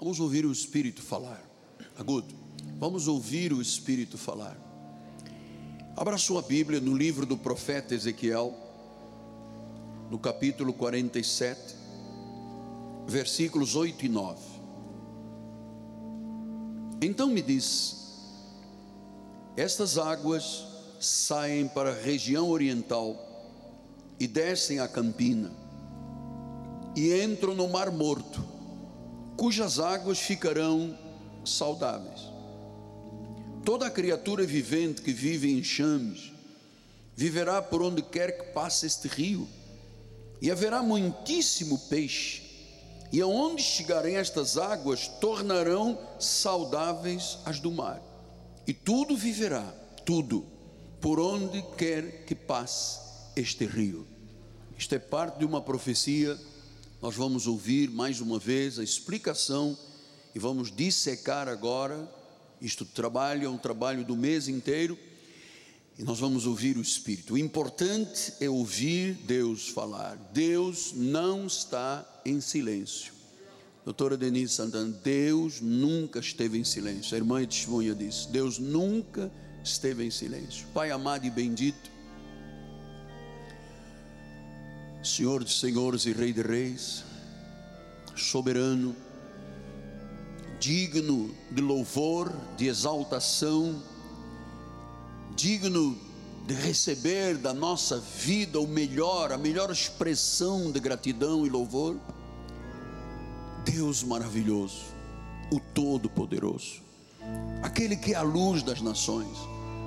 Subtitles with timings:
[0.00, 1.44] Vamos ouvir o Espírito falar.
[1.98, 2.34] Agudo.
[2.78, 4.56] Vamos ouvir o Espírito falar.
[5.94, 8.54] Abra sua Bíblia no livro do profeta Ezequiel,
[10.10, 11.74] no capítulo 47,
[13.06, 14.40] versículos 8 e 9.
[17.02, 18.24] Então me diz:
[19.54, 20.64] Estas águas
[20.98, 23.18] saem para a região oriental
[24.18, 25.52] e descem a campina
[26.96, 28.42] e entram no Mar Morto,
[29.40, 30.94] cujas águas ficarão
[31.46, 32.20] saudáveis.
[33.64, 36.30] Toda criatura vivente que vive em chames
[37.16, 39.48] viverá por onde quer que passe este rio,
[40.42, 42.42] e haverá muitíssimo peixe,
[43.10, 48.02] e aonde chegarem estas águas tornarão saudáveis as do mar,
[48.66, 49.64] e tudo viverá,
[50.04, 50.44] tudo,
[51.00, 53.00] por onde quer que passe
[53.34, 54.06] este rio.
[54.76, 56.38] Isto é parte de uma profecia
[57.02, 59.76] nós vamos ouvir mais uma vez a explicação
[60.34, 62.08] e vamos dissecar agora.
[62.60, 64.98] Isto trabalho é um trabalho do mês inteiro
[65.98, 67.34] e nós vamos ouvir o Espírito.
[67.34, 70.16] O importante é ouvir Deus falar.
[70.32, 73.14] Deus não está em silêncio.
[73.82, 77.14] Doutora Denise Santana, Deus nunca esteve em silêncio.
[77.14, 78.28] A irmã é testemunha disso.
[78.30, 79.32] Deus nunca
[79.64, 80.66] esteve em silêncio.
[80.74, 81.89] Pai amado e bendito,
[85.02, 87.04] Senhor de senhores e Rei de reis,
[88.14, 88.94] soberano,
[90.58, 93.82] digno de louvor, de exaltação,
[95.34, 95.98] digno
[96.46, 101.96] de receber da nossa vida o melhor, a melhor expressão de gratidão e louvor.
[103.64, 104.84] Deus maravilhoso,
[105.50, 106.82] o Todo-Poderoso,
[107.62, 109.36] aquele que é a luz das nações,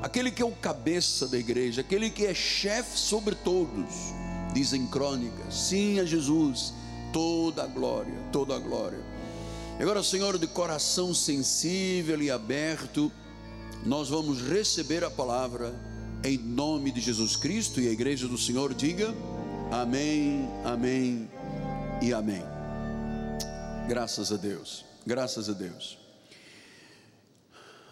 [0.02, 4.23] aquele que é o cabeça da igreja, aquele que é chefe sobre todos
[4.54, 6.74] dizem crônicas, sim a Jesus,
[7.12, 9.00] toda a glória, toda a glória.
[9.80, 13.12] Agora, Senhor, de coração sensível e aberto,
[13.86, 15.74] nós vamos receber a palavra
[16.24, 19.14] em nome de Jesus Cristo e a igreja do Senhor diga
[19.72, 21.30] amém, amém
[22.02, 22.44] e amém.
[23.88, 25.98] Graças a Deus, graças a Deus.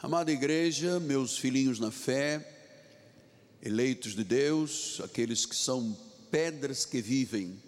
[0.01, 2.47] Amada igreja, meus filhinhos na fé,
[3.61, 5.97] eleitos de Deus, aqueles que são
[6.31, 7.61] pedras que vivem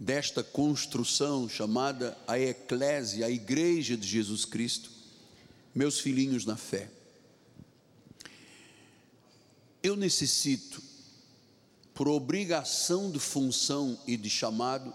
[0.00, 4.90] desta construção chamada a Eclésia, a Igreja de Jesus Cristo,
[5.74, 6.90] meus filhinhos na fé.
[9.82, 10.82] Eu necessito,
[11.92, 14.92] por obrigação de função e de chamado,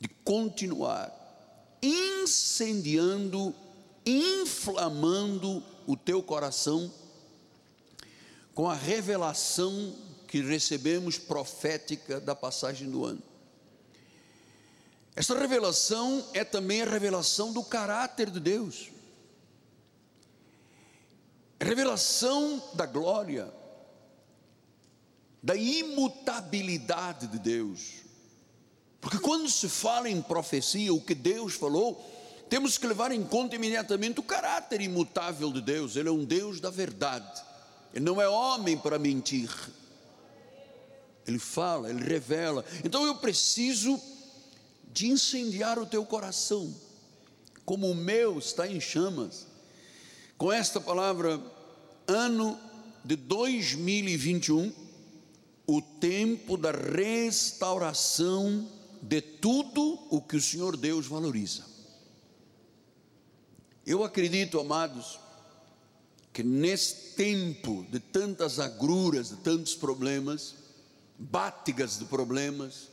[0.00, 1.18] de continuar
[1.82, 3.54] incendiando,
[4.06, 6.92] inflamando o teu coração
[8.54, 9.94] com a revelação
[10.32, 13.22] que recebemos profética da passagem do ano.
[15.14, 18.88] Essa revelação é também a revelação do caráter de Deus,
[21.60, 23.52] revelação da glória,
[25.42, 27.96] da imutabilidade de Deus.
[29.02, 32.02] Porque quando se fala em profecia, o que Deus falou,
[32.48, 35.94] temos que levar em conta imediatamente o caráter imutável de Deus.
[35.94, 37.42] Ele é um Deus da verdade.
[37.92, 39.50] Ele não é homem para mentir.
[41.26, 42.64] Ele fala, ele revela.
[42.84, 44.00] Então eu preciso
[44.92, 46.74] de incendiar o teu coração,
[47.64, 49.46] como o meu está em chamas.
[50.36, 51.40] Com esta palavra,
[52.06, 52.58] ano
[53.04, 54.72] de 2021,
[55.66, 58.68] o tempo da restauração
[59.00, 61.64] de tudo o que o Senhor Deus valoriza.
[63.84, 65.18] Eu acredito, amados,
[66.32, 70.54] que nesse tempo de tantas agruras, de tantos problemas,
[71.22, 72.88] bátigas de problemas,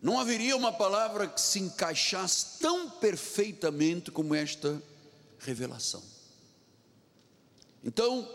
[0.00, 4.80] não haveria uma palavra que se encaixasse tão perfeitamente como esta
[5.38, 6.02] revelação.
[7.84, 8.28] Então,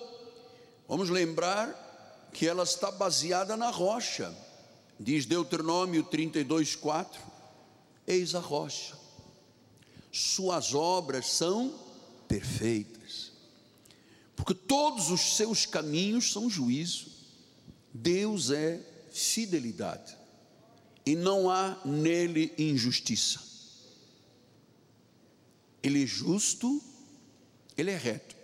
[0.87, 4.34] vamos lembrar que ela está baseada na rocha,
[4.99, 7.22] diz Deuteronômio 32, 4:
[8.07, 8.97] Eis a rocha,
[10.11, 11.73] suas obras são
[12.28, 13.31] perfeitas,
[14.35, 17.10] porque todos os seus caminhos são juízo
[17.93, 18.79] Deus é
[19.11, 20.17] fidelidade
[21.05, 23.40] e não há nele injustiça.
[25.84, 26.82] Ele é justo,
[27.78, 28.35] ele é reto.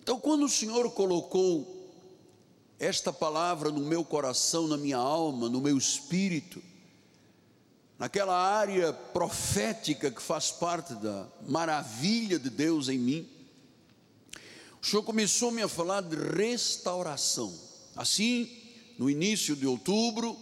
[0.00, 1.76] Então, quando o Senhor colocou
[2.78, 6.62] esta palavra no meu coração, na minha alma, no meu espírito,
[7.98, 13.28] naquela área profética que faz parte da maravilha de Deus em mim,
[14.80, 17.67] o Senhor começou-me a falar de restauração.
[17.98, 18.48] Assim,
[18.96, 20.36] no início de outubro,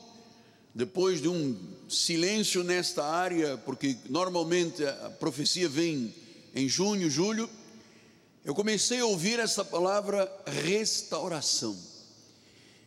[0.75, 1.57] depois de um
[1.89, 6.15] silêncio nesta área, porque normalmente a profecia vem
[6.55, 7.49] em junho, julho,
[8.45, 11.75] eu comecei a ouvir essa palavra restauração.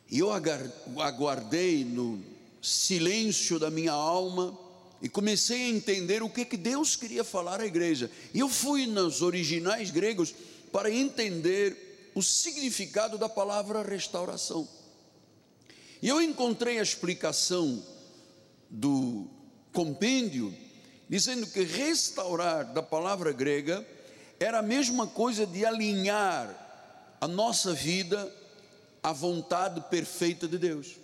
[0.08, 2.24] E eu aguardei no
[2.62, 4.56] silêncio da minha alma
[5.02, 8.12] e comecei a entender o que, que Deus queria falar à igreja.
[8.36, 10.32] E eu fui nos originais gregos
[10.72, 11.89] para entender
[12.20, 14.68] o significado da palavra restauração.
[16.02, 17.82] E eu encontrei a explicação
[18.70, 19.26] do
[19.72, 20.54] compêndio,
[21.08, 23.88] dizendo que restaurar, da palavra grega,
[24.38, 28.30] era a mesma coisa de alinhar a nossa vida
[29.02, 30.98] à vontade perfeita de Deus.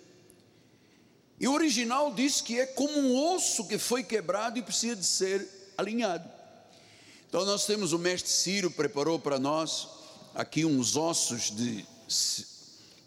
[1.40, 5.06] E o original diz que é como um osso que foi quebrado e precisa de
[5.06, 6.30] ser alinhado.
[7.26, 9.95] Então nós temos o mestre Ciro preparou para nós
[10.36, 11.86] aqui uns ossos de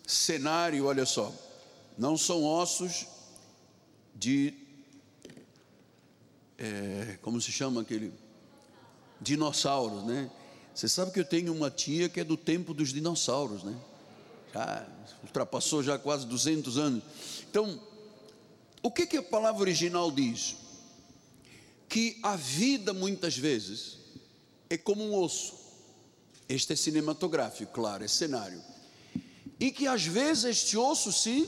[0.06, 1.32] cenário, olha só.
[1.96, 3.06] Não são ossos
[4.16, 4.56] de
[6.58, 8.12] é, como se chama aquele
[9.22, 10.30] dinossauros, né?
[10.74, 13.80] Você sabe que eu tenho uma tia que é do tempo dos dinossauros, né?
[14.52, 14.88] Já
[15.24, 17.04] ultrapassou já quase 200 anos.
[17.50, 17.80] Então,
[18.82, 20.56] o que, que a palavra original diz?
[21.88, 23.98] Que a vida muitas vezes
[24.70, 25.59] é como um osso.
[26.50, 28.60] Este é cinematográfico, claro, é cenário.
[29.60, 31.48] E que às vezes este osso se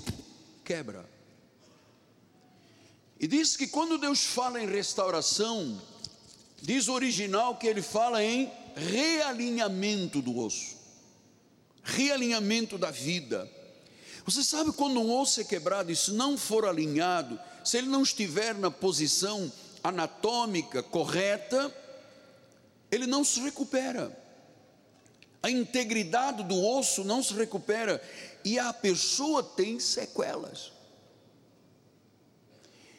[0.64, 1.10] quebra.
[3.20, 5.82] E diz que quando Deus fala em restauração,
[6.62, 10.78] diz o original que ele fala em realinhamento do osso,
[11.84, 13.50] realinhamento da vida.
[14.24, 18.04] Você sabe quando um osso é quebrado e se não for alinhado, se ele não
[18.04, 19.52] estiver na posição
[19.84, 21.76] anatômica correta,
[22.92, 24.21] ele não se recupera.
[25.44, 28.02] A integridade do osso não se recupera
[28.46, 30.72] e a pessoa tem sequelas.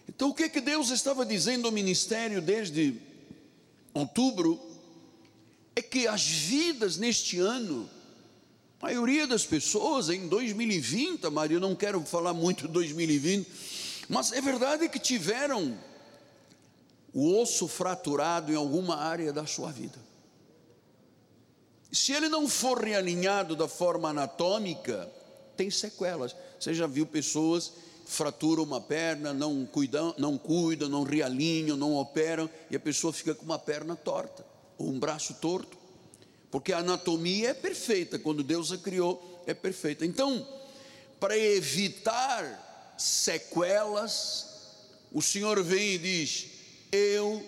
[0.08, 2.96] Então, o que que Deus estava dizendo ao ministério desde
[3.94, 4.60] outubro
[5.74, 7.88] é que as vidas neste ano
[8.82, 13.48] a maioria das pessoas em 2020, Maria, eu não quero falar muito de 2020,
[14.08, 15.78] mas é verdade que tiveram
[17.14, 19.96] o osso fraturado em alguma área da sua vida.
[21.92, 25.10] Se ele não for realinhado da forma anatômica,
[25.56, 26.34] tem sequelas.
[26.58, 27.72] Você já viu pessoas
[28.04, 33.34] fraturam uma perna, não cuidam, não cuidam, não realinham, não operam e a pessoa fica
[33.34, 34.44] com uma perna torta
[34.76, 35.82] ou um braço torto
[36.52, 40.04] porque a anatomia é perfeita, quando Deus a criou, é perfeita.
[40.04, 40.46] Então,
[41.18, 44.46] para evitar sequelas,
[45.10, 46.46] o Senhor vem e diz:
[46.92, 47.42] Eu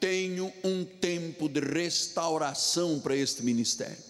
[0.00, 4.08] tenho um tempo de restauração para este ministério.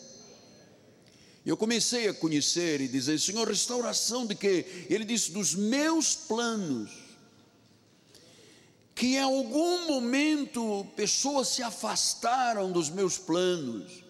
[1.44, 4.87] Eu comecei a conhecer e dizer: Senhor, restauração de quê?
[4.90, 6.90] Ele disse: Dos meus planos.
[8.94, 14.08] Que em algum momento pessoas se afastaram dos meus planos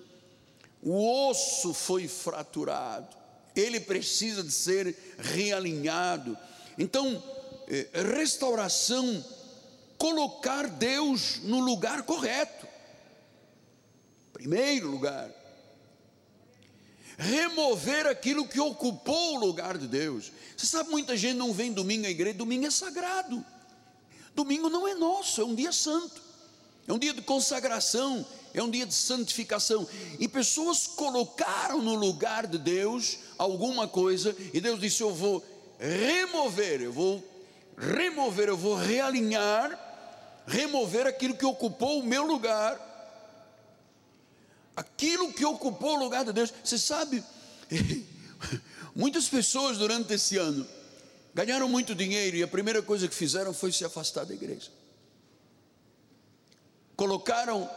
[0.83, 3.17] o osso foi fraturado,
[3.55, 6.39] ele precisa de ser realinhado.
[6.79, 7.23] Então,
[7.67, 9.25] eh, restauração,
[9.99, 12.67] colocar Deus no lugar correto,
[14.33, 15.31] primeiro lugar,
[17.19, 20.31] remover aquilo que ocupou o lugar de Deus.
[20.57, 23.45] Você sabe, muita gente não vem domingo à igreja, domingo é sagrado,
[24.35, 26.23] domingo não é nosso, é um dia santo,
[26.87, 28.25] é um dia de consagração,
[28.55, 29.87] é um dia de santificação.
[30.21, 35.45] E pessoas colocaram no lugar de Deus alguma coisa, e Deus disse: Eu vou
[35.79, 37.23] remover, eu vou
[37.77, 39.88] remover, eu vou realinhar,
[40.49, 42.81] remover aquilo que ocupou o meu lugar,
[44.75, 46.53] aquilo que ocupou o lugar de Deus.
[46.65, 47.23] Você sabe,
[48.97, 50.67] muitas pessoas durante esse ano
[51.35, 54.71] ganharam muito dinheiro e a primeira coisa que fizeram foi se afastar da igreja.
[56.97, 57.71] Colocaram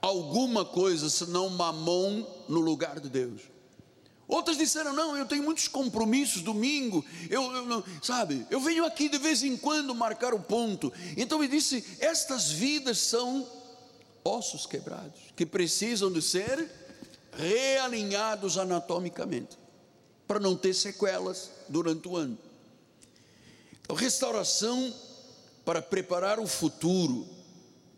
[0.00, 3.40] alguma coisa senão mamon no lugar de Deus.
[4.28, 9.08] Outras disseram: Não, eu tenho muitos compromissos domingo, eu, eu não, sabe, eu venho aqui
[9.08, 10.92] de vez em quando marcar o ponto.
[11.16, 13.46] Então ele disse: Estas vidas são
[14.24, 16.70] ossos quebrados, que precisam de ser
[17.32, 19.56] realinhados anatomicamente,
[20.26, 22.36] para não ter sequelas durante o ano.
[23.82, 24.92] Então, restauração
[25.64, 27.26] para preparar o futuro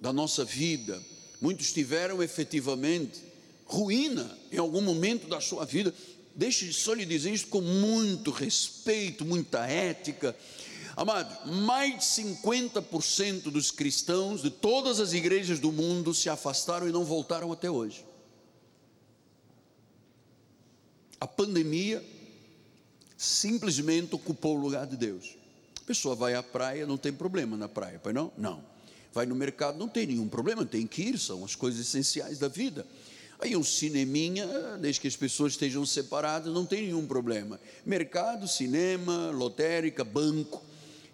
[0.01, 1.03] da nossa vida
[1.41, 3.23] Muitos tiveram efetivamente
[3.65, 5.95] ruína em algum momento da sua vida.
[6.39, 10.37] Deixe só lhe dizer isso com muito respeito, muita ética.
[10.97, 16.93] Amado, mais de 50% dos cristãos de todas as igrejas do mundo se afastaram e
[16.93, 18.05] não voltaram até hoje.
[21.21, 22.05] A pandemia
[23.17, 25.37] simplesmente ocupou o lugar de Deus.
[25.85, 28.31] pessoa vai à praia, não tem problema na praia, pois não?
[28.39, 28.65] Não.
[29.13, 32.47] Vai no mercado, não tem nenhum problema, tem que ir, são as coisas essenciais da
[32.47, 32.87] vida.
[33.41, 34.47] Aí um cineminha,
[34.81, 37.61] desde que as pessoas estejam separadas, não tem nenhum problema.
[37.87, 40.63] Mercado, cinema, lotérica, banco.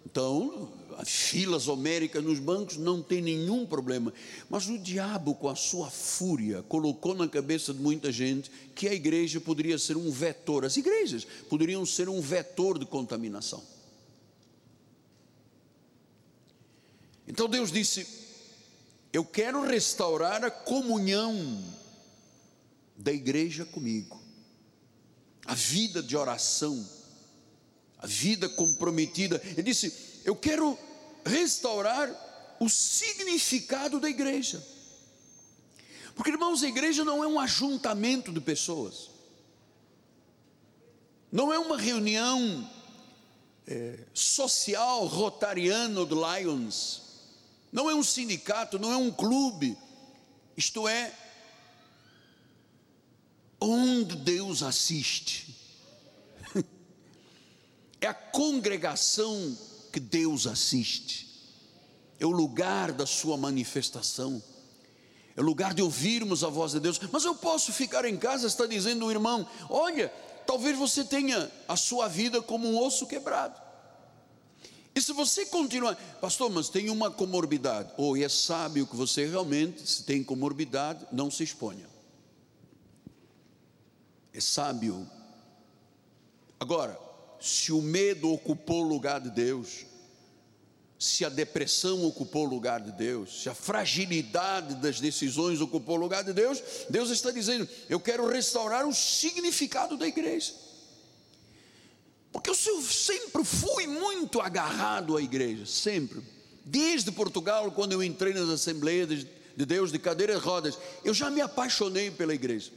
[0.05, 0.71] Então,
[1.03, 4.11] filas homéricas nos bancos não tem nenhum problema.
[4.49, 8.93] Mas o diabo, com a sua fúria, colocou na cabeça de muita gente que a
[8.93, 13.61] igreja poderia ser um vetor, as igrejas poderiam ser um vetor de contaminação.
[17.27, 18.07] Então Deus disse:
[19.11, 21.63] Eu quero restaurar a comunhão
[22.95, 24.21] da igreja comigo,
[25.45, 26.87] a vida de oração,
[27.97, 29.41] a vida comprometida.
[29.43, 30.77] Ele disse: Eu quero
[31.25, 32.09] restaurar
[32.59, 34.65] o significado da igreja.
[36.15, 39.09] Porque, irmãos, a igreja não é um ajuntamento de pessoas,
[41.29, 42.69] não é uma reunião
[43.67, 47.01] é, social rotariano do Lions,
[47.71, 49.77] não é um sindicato, não é um clube,
[50.55, 51.13] isto é,
[53.65, 55.55] onde Deus assiste,
[57.99, 59.57] é a congregação
[59.91, 61.27] que Deus assiste,
[62.19, 64.41] é o lugar da sua manifestação,
[65.35, 66.99] é o lugar de ouvirmos a voz de Deus.
[67.11, 70.09] Mas eu posso ficar em casa, está dizendo o irmão: olha,
[70.45, 73.59] talvez você tenha a sua vida como um osso quebrado.
[74.93, 79.89] E se você continuar, pastor, mas tem uma comorbidade, ou é sábio que você realmente,
[79.89, 81.94] se tem comorbidade, não se exponha.
[84.35, 85.09] É sábio.
[86.59, 86.99] Agora,
[87.39, 89.85] se o medo ocupou o lugar de Deus,
[90.99, 95.99] se a depressão ocupou o lugar de Deus, se a fragilidade das decisões ocupou o
[95.99, 100.53] lugar de Deus, Deus está dizendo: Eu quero restaurar o significado da igreja.
[102.33, 106.21] Porque eu sempre fui muito agarrado à igreja, sempre.
[106.65, 109.07] Desde Portugal, quando eu entrei nas Assembleias
[109.55, 112.71] de Deus de cadeiras rodas, eu já me apaixonei pela igreja.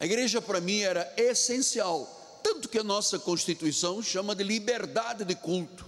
[0.00, 5.34] A igreja para mim era essencial, tanto que a nossa Constituição chama de liberdade de
[5.34, 5.86] culto.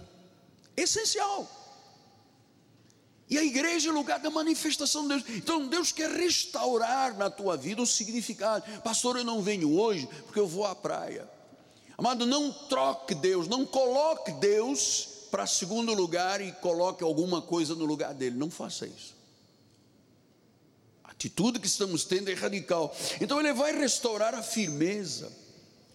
[0.77, 1.49] Essencial.
[3.29, 5.25] E a igreja é lugar da manifestação de Deus.
[5.37, 8.65] Então Deus quer restaurar na tua vida o significado.
[8.83, 11.31] Pastor, eu não venho hoje porque eu vou à praia.
[11.97, 17.85] Amado, não troque Deus, não coloque Deus para segundo lugar e coloque alguma coisa no
[17.85, 18.37] lugar dele.
[18.37, 19.20] Não faça isso.
[21.21, 22.97] Atitude que estamos tendo é radical.
[23.21, 25.31] Então ele vai restaurar a firmeza,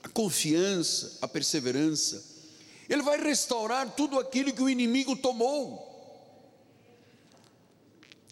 [0.03, 2.23] a confiança, a perseverança.
[2.87, 5.83] Ele vai restaurar tudo aquilo que o inimigo tomou.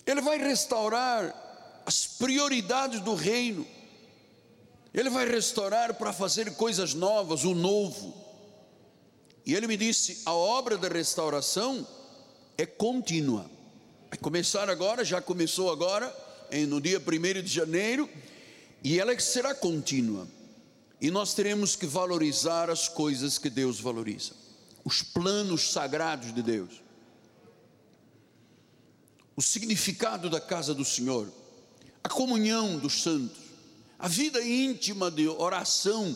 [0.05, 3.65] Ele vai restaurar as prioridades do reino.
[4.93, 8.13] Ele vai restaurar para fazer coisas novas, o novo.
[9.43, 11.87] E ele me disse: a obra da restauração
[12.55, 13.49] é contínua.
[14.11, 16.15] Vai começar agora, já começou agora,
[16.67, 18.07] no dia 1 de janeiro,
[18.83, 20.27] e ela será contínua.
[21.01, 24.33] E nós teremos que valorizar as coisas que Deus valoriza,
[24.85, 26.81] os planos sagrados de Deus.
[29.35, 31.27] O significado da casa do Senhor,
[32.03, 33.41] a comunhão dos santos,
[33.97, 36.15] a vida íntima de oração,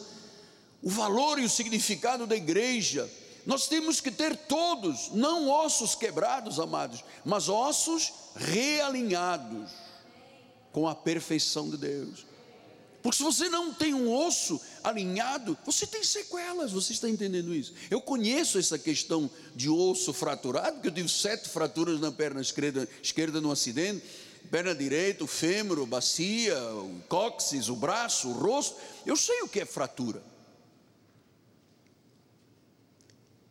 [0.83, 3.09] o valor e o significado da igreja.
[3.45, 9.86] Nós temos que ter todos, não ossos quebrados, amados, mas ossos realinhados
[10.77, 12.23] com a perfeição de Deus.
[13.01, 17.73] Porque se você não tem um osso alinhado, você tem sequelas, você está entendendo isso?
[17.89, 22.87] Eu conheço essa questão de osso fraturado, porque eu tive sete fraturas na perna esquerda,
[23.01, 24.03] esquerda no acidente,
[24.51, 28.75] perna direita, o fêmur, a bacia, o cóccix, o braço, o rosto.
[29.03, 30.21] Eu sei o que é fratura.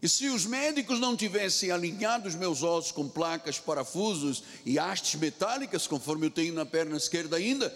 [0.01, 5.19] E se os médicos não tivessem alinhado os meus ossos com placas, parafusos e hastes
[5.19, 7.75] metálicas, conforme eu tenho na perna esquerda ainda,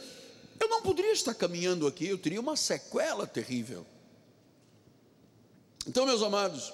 [0.58, 3.86] eu não poderia estar caminhando aqui, eu teria uma sequela terrível.
[5.86, 6.72] Então, meus amados,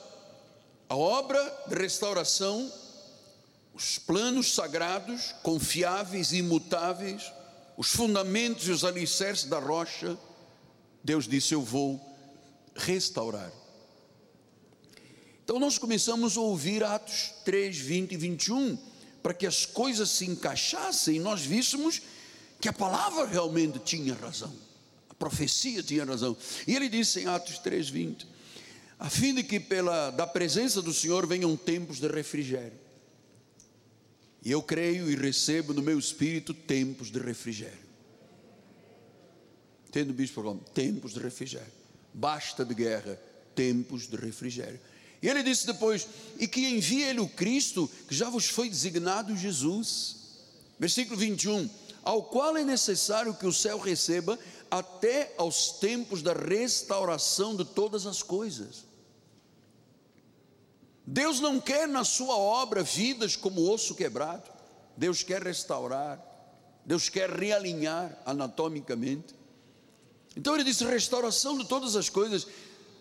[0.89, 2.71] a obra de restauração,
[3.73, 7.33] os planos sagrados, confiáveis e imutáveis,
[7.77, 10.19] os fundamentos e os alicerces da rocha,
[11.05, 12.01] Deus disse: Eu vou
[12.75, 13.53] restaurar.
[15.47, 18.77] Então nós começamos a ouvir Atos 3, 20 e 21,
[19.23, 22.03] para que as coisas se encaixassem e nós víssemos
[22.61, 24.53] que a palavra realmente tinha razão,
[25.09, 26.37] a profecia tinha razão.
[26.67, 28.27] E ele disse em Atos 3:20,
[28.99, 32.81] a fim de que pela da presença do Senhor venham tempos de refrigério.
[34.45, 37.87] E eu creio e recebo no meu espírito tempos de refrigério.
[39.89, 40.61] Entende, bispo?
[40.75, 41.73] Tempos de refrigério.
[42.13, 43.17] Basta de guerra,
[43.55, 44.81] tempos de refrigério.
[45.27, 46.07] E ele disse depois:
[46.39, 50.19] E que envie ele o Cristo, que já vos foi designado Jesus.
[50.79, 51.69] Versículo 21.
[52.05, 54.39] Ao qual é necessário que o céu receba
[54.71, 58.85] até aos tempos da restauração de todas as coisas.
[61.05, 64.49] Deus não quer na sua obra vidas como osso quebrado.
[64.97, 66.25] Deus quer restaurar.
[66.85, 69.35] Deus quer realinhar anatomicamente.
[70.37, 72.47] Então ele diz: restauração de todas as coisas.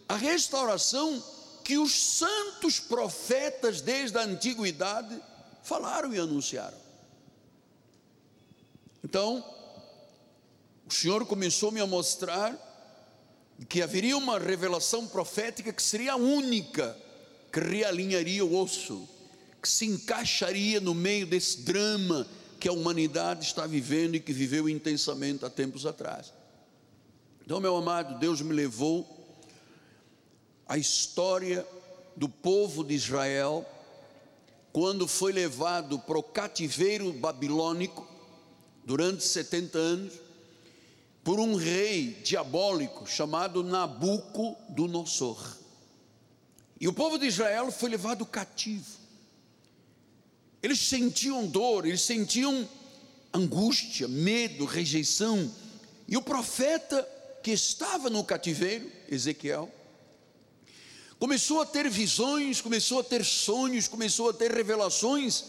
[0.10, 1.24] A restauração
[1.66, 5.20] que os santos profetas desde a antiguidade
[5.64, 6.78] falaram e anunciaram.
[9.04, 9.44] Então,
[10.88, 12.56] o Senhor começou-me a mostrar
[13.68, 16.96] que haveria uma revelação profética que seria única,
[17.52, 19.10] que realinharia o osso,
[19.60, 22.28] que se encaixaria no meio desse drama
[22.60, 26.32] que a humanidade está vivendo e que viveu intensamente há tempos atrás.
[27.44, 29.15] Então, meu amado, Deus me levou
[30.68, 31.66] a história
[32.16, 33.66] do povo de Israel,
[34.72, 38.08] quando foi levado para o cativeiro babilônico,
[38.84, 40.14] durante 70 anos,
[41.24, 45.58] por um rei diabólico chamado Nabucodonosor.
[46.80, 48.86] E o povo de Israel foi levado cativo.
[50.62, 52.68] Eles sentiam dor, eles sentiam
[53.34, 55.52] angústia, medo, rejeição.
[56.08, 57.08] E o profeta
[57.42, 59.72] que estava no cativeiro, Ezequiel,
[61.26, 65.46] começou a ter visões, começou a ter sonhos, começou a ter revelações.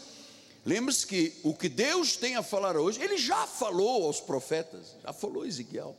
[0.65, 5.13] Lembre-se que o que Deus tem a falar hoje, ele já falou aos profetas, já
[5.13, 5.95] falou a Ezequiel.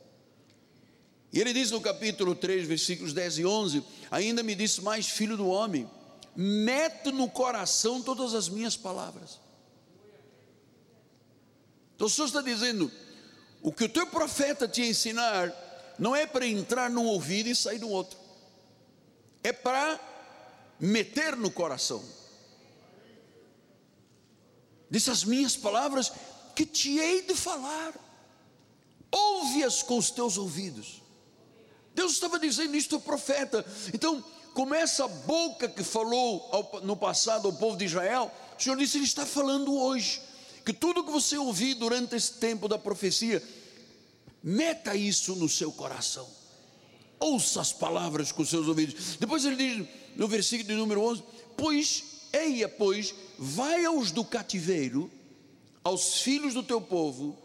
[1.32, 5.38] E ele diz no capítulo 3, versículos 10 e 11: Ainda me disse mais, filho
[5.38, 5.88] do homem,
[6.36, 9.40] mete no coração todas as minhas palavras.
[11.96, 12.92] Então o Senhor está dizendo:
[13.62, 15.54] o que o teu profeta te ensinar,
[16.00, 18.26] não é para entrar num ouvido e sair do outro
[19.44, 20.00] é para
[20.80, 22.04] meter no coração.
[24.90, 26.12] Disse as minhas palavras
[26.56, 27.94] que te hei de falar,
[29.12, 31.02] ouve-as com os teus ouvidos.
[31.94, 33.66] Deus estava dizendo isto ao profeta.
[33.94, 34.24] Então,
[34.54, 38.98] como essa boca que falou ao, no passado ao povo de Israel, o Senhor disse:
[38.98, 40.22] Ele está falando hoje.
[40.64, 43.42] Que tudo que você ouvir durante esse tempo da profecia,
[44.44, 46.37] meta isso no seu coração
[47.20, 49.18] ouça as palavras com seus ouvidos.
[49.18, 51.24] Depois ele diz no versículo de número 11:
[51.56, 52.04] Pois,
[52.34, 55.10] eia, pois, vai aos do cativeiro,
[55.84, 57.38] aos filhos do teu povo.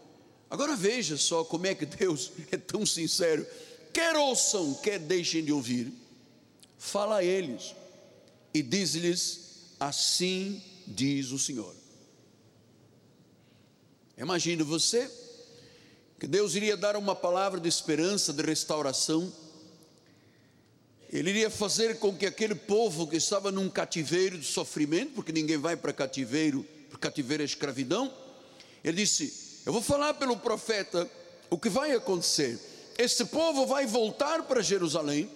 [0.50, 3.46] Agora veja só como é que Deus é tão sincero.
[3.92, 5.92] Quer ouçam, quer deixem de ouvir,
[6.78, 7.74] fala a eles
[8.54, 11.74] e diz-lhes: Assim diz o Senhor.
[14.16, 15.10] Imagine você
[16.18, 19.32] que Deus iria dar uma palavra de esperança, de restauração
[21.12, 25.58] ele iria fazer com que aquele povo que estava num cativeiro de sofrimento, porque ninguém
[25.58, 28.12] vai para cativeiro, porque cativeiro é escravidão.
[28.82, 31.08] Ele disse: Eu vou falar pelo profeta
[31.50, 32.58] o que vai acontecer.
[32.96, 35.30] Este povo vai voltar para Jerusalém,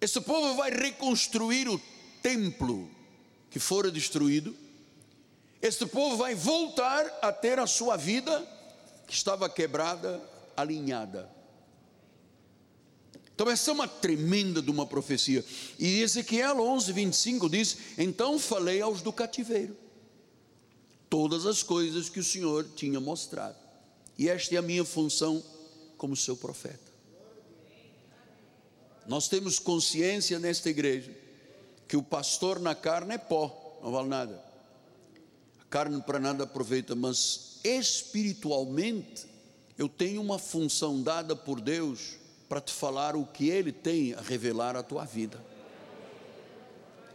[0.00, 1.80] este povo vai reconstruir o
[2.22, 2.88] templo
[3.50, 4.54] que fora destruído,
[5.60, 8.46] este povo vai voltar a ter a sua vida
[9.04, 10.22] que estava quebrada,
[10.56, 11.35] alinhada.
[13.36, 15.44] Então, essa é uma tremenda de uma profecia.
[15.78, 19.76] E Ezequiel 11, 25 diz: Então falei aos do cativeiro,
[21.10, 23.58] todas as coisas que o Senhor tinha mostrado.
[24.16, 25.44] E esta é a minha função
[25.98, 26.80] como seu profeta.
[29.06, 31.14] Nós temos consciência nesta igreja
[31.86, 34.42] que o pastor na carne é pó, não vale nada.
[35.60, 39.26] A carne para nada aproveita, mas espiritualmente
[39.76, 42.16] eu tenho uma função dada por Deus
[42.48, 45.42] para te falar o que Ele tem a revelar à tua vida.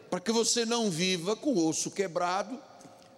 [0.10, 2.60] Para que você não viva com osso quebrado,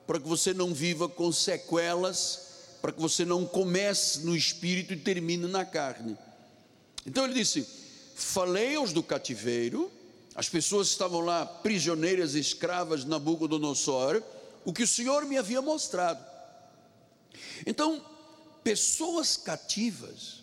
[0.06, 4.98] para que você não viva com sequelas, para que você não comece no espírito e
[4.98, 6.18] termine na carne.
[7.06, 7.66] Então ele disse:
[8.14, 9.92] Falei aos do cativeiro,
[10.36, 14.22] as pessoas estavam lá prisioneiras, escravas Nabucodonosor,
[14.64, 16.24] o que o Senhor me havia mostrado.
[17.66, 18.04] Então,
[18.64, 20.43] pessoas cativas,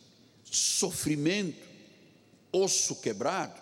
[0.51, 1.67] sofrimento,
[2.53, 3.61] osso quebrado.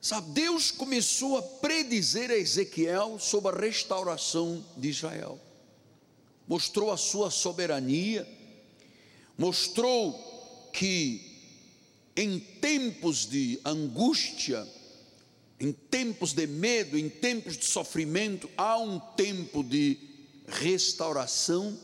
[0.00, 5.40] Sabe, Deus começou a predizer a Ezequiel sobre a restauração de Israel.
[6.46, 8.28] Mostrou a sua soberania,
[9.38, 10.12] mostrou
[10.72, 11.34] que
[12.14, 14.66] em tempos de angústia,
[15.58, 19.98] em tempos de medo, em tempos de sofrimento, há um tempo de
[20.46, 21.78] restauração,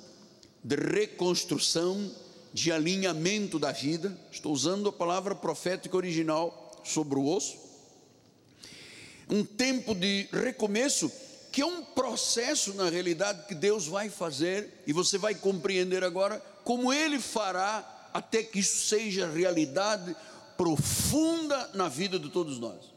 [0.62, 2.14] de reconstrução,
[2.52, 7.58] de alinhamento da vida, estou usando a palavra profética original sobre o osso.
[9.28, 11.10] um tempo de recomeço,
[11.52, 16.40] que é um processo na realidade que Deus vai fazer, e você vai compreender agora
[16.64, 20.16] como Ele fará até que isso seja realidade
[20.56, 22.92] profunda na vida de todos nós.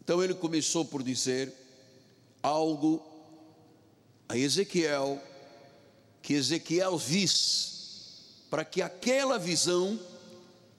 [0.00, 1.52] Então ele começou por dizer
[2.42, 3.02] algo
[4.26, 5.20] a Ezequiel,
[6.22, 7.68] que Ezequiel visse,
[8.50, 9.98] para que aquela visão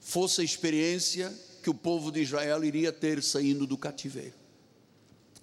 [0.00, 4.34] fosse a experiência que o povo de Israel iria ter saindo do cativeiro.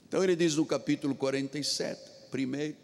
[0.08, 2.00] Então ele diz no capítulo 47,
[2.32, 2.76] primeiro,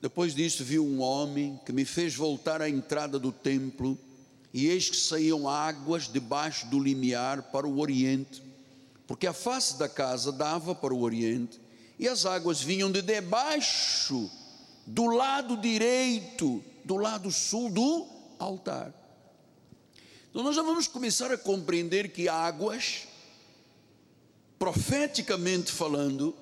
[0.00, 3.96] depois disso vi um homem que me fez voltar à entrada do templo,
[4.52, 8.42] e eis que saíam águas debaixo do limiar para o oriente,
[9.06, 11.60] porque a face da casa dava para o oriente,
[11.98, 14.28] e as águas vinham de debaixo,
[14.86, 18.06] do lado direito, do lado sul do
[18.38, 18.92] altar.
[20.30, 23.06] Então nós já vamos começar a compreender que águas,
[24.58, 26.36] profeticamente falando,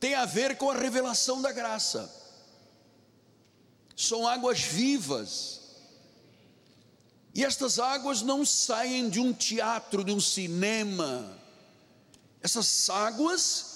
[0.00, 2.10] tem a ver com a revelação da graça.
[3.94, 5.60] São águas vivas.
[7.34, 11.38] E estas águas não saem de um teatro, de um cinema.
[12.40, 13.75] Essas águas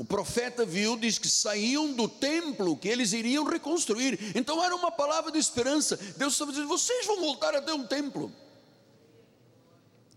[0.00, 4.18] o profeta viu, diz que saíam do templo que eles iriam reconstruir.
[4.34, 5.94] Então era uma palavra de esperança.
[6.16, 8.32] Deus estava dizendo: vocês vão voltar a ter um templo.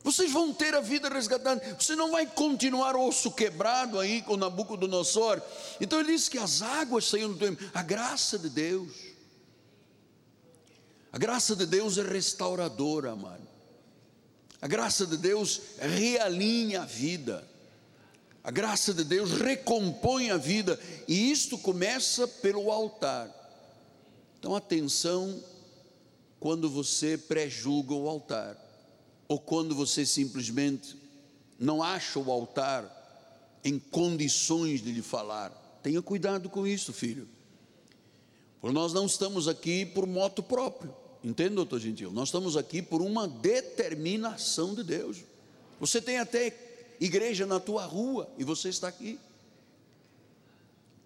[0.02, 1.76] Vocês vão ter a vida resgatada.
[1.78, 5.42] Você não vai continuar osso quebrado aí com Nabucodonosor.
[5.82, 7.70] Então ele disse que as águas saíam do templo.
[7.74, 8.94] A graça de Deus.
[11.12, 13.46] A graça de Deus é restauradora, amado.
[14.62, 17.52] A graça de Deus realinha a vida.
[18.44, 20.78] A graça de Deus recompõe a vida,
[21.08, 23.32] e isto começa pelo altar.
[24.38, 25.42] Então, atenção
[26.42, 28.58] quando você pré-julga o altar,
[29.30, 30.98] ou quando você simplesmente
[31.58, 33.00] não acha o altar
[33.64, 35.50] em condições de lhe falar.
[35.82, 37.30] Tenha cuidado com isso, filho.
[38.60, 42.12] Porque nós não estamos aqui por moto próprio, entende, doutor Gentil?
[42.12, 45.20] Nós estamos aqui por uma determinação de Deus.
[45.80, 46.73] Você tem até
[47.06, 49.20] igreja na tua rua e você está aqui.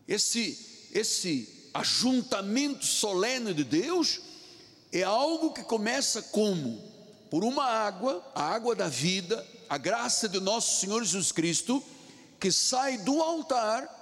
[0.08, 4.22] Esse esse ajuntamento solene de Deus
[4.92, 6.82] é algo que começa como
[7.30, 11.84] por uma água, a água da vida, a graça de nosso Senhor Jesus Cristo,
[12.40, 13.94] que sai do altar.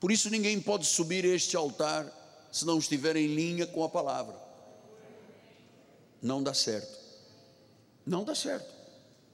[0.00, 2.10] Por isso ninguém pode subir este altar
[2.50, 4.34] se não estiver em linha com a palavra.
[6.22, 6.98] Não dá certo.
[8.06, 8.72] Não dá certo.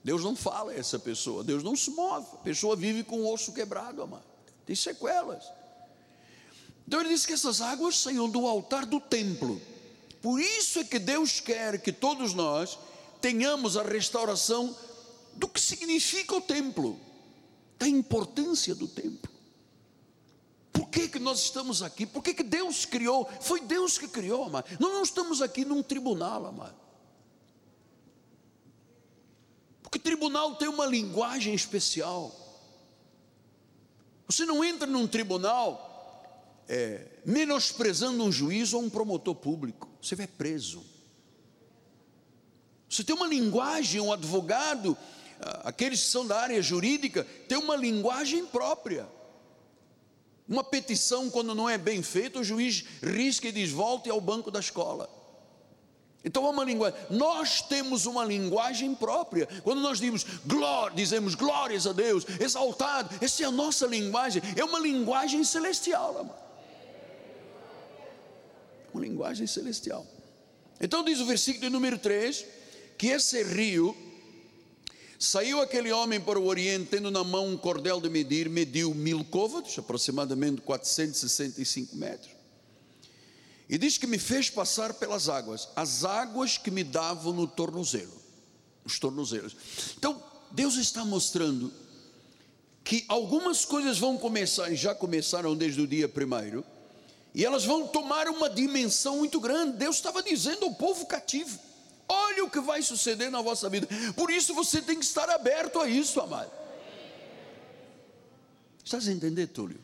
[0.03, 3.31] Deus não fala a essa pessoa, Deus não se move, a pessoa vive com o
[3.31, 4.23] osso quebrado, amado,
[4.65, 5.45] tem sequelas.
[6.87, 9.61] Então ele diz que essas águas saíam do altar do templo,
[10.21, 12.77] por isso é que Deus quer que todos nós
[13.21, 14.75] tenhamos a restauração
[15.33, 16.99] do que significa o templo,
[17.77, 19.31] da importância do templo.
[20.71, 22.05] Por que, que nós estamos aqui?
[22.05, 23.29] Por que, que Deus criou?
[23.41, 24.65] Foi Deus que criou, amado.
[24.79, 26.75] Nós não estamos aqui num tribunal, amado.
[29.91, 32.33] Porque tribunal tem uma linguagem especial.
[34.25, 40.27] Você não entra num tribunal é, menosprezando um juiz ou um promotor público, você vai
[40.27, 40.81] preso.
[42.89, 44.97] Você tem uma linguagem, um advogado,
[45.65, 49.05] aqueles que são da área jurídica, tem uma linguagem própria.
[50.47, 54.49] Uma petição, quando não é bem feita, o juiz risca e diz: volte ao banco
[54.49, 55.09] da escola.
[56.23, 56.99] Então é uma linguagem.
[57.09, 59.47] Nós temos uma linguagem própria.
[59.63, 64.63] Quando nós dizemos glória, dizemos glórias a Deus, exaltado, essa é a nossa linguagem, é
[64.63, 66.41] uma linguagem celestial, amado.
[68.93, 70.05] Uma linguagem celestial.
[70.79, 72.45] Então diz o versículo número 3:
[72.97, 73.95] que esse rio
[75.17, 79.23] saiu aquele homem para o Oriente, tendo na mão um cordel de medir, mediu mil
[79.23, 82.40] côvados, aproximadamente 465 metros
[83.71, 88.11] e diz que me fez passar pelas águas, as águas que me davam no tornozelo,
[88.83, 89.55] os tornozelos.
[89.97, 91.71] Então, Deus está mostrando
[92.83, 96.65] que algumas coisas vão começar, e já começaram desde o dia primeiro,
[97.33, 99.77] e elas vão tomar uma dimensão muito grande.
[99.77, 101.57] Deus estava dizendo ao povo cativo:
[102.09, 103.87] olha o que vai suceder na vossa vida.
[104.17, 106.51] Por isso você tem que estar aberto a isso, amado.
[108.83, 109.79] Estás a entender, Túlio?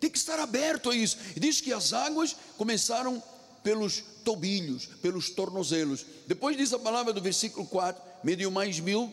[0.00, 1.16] Tem que estar aberto a isso.
[1.34, 3.22] E diz que as águas começaram
[3.62, 6.06] pelos tobilhos, pelos tornozelos.
[6.26, 9.12] Depois diz a palavra do versículo 4: mediu mais mil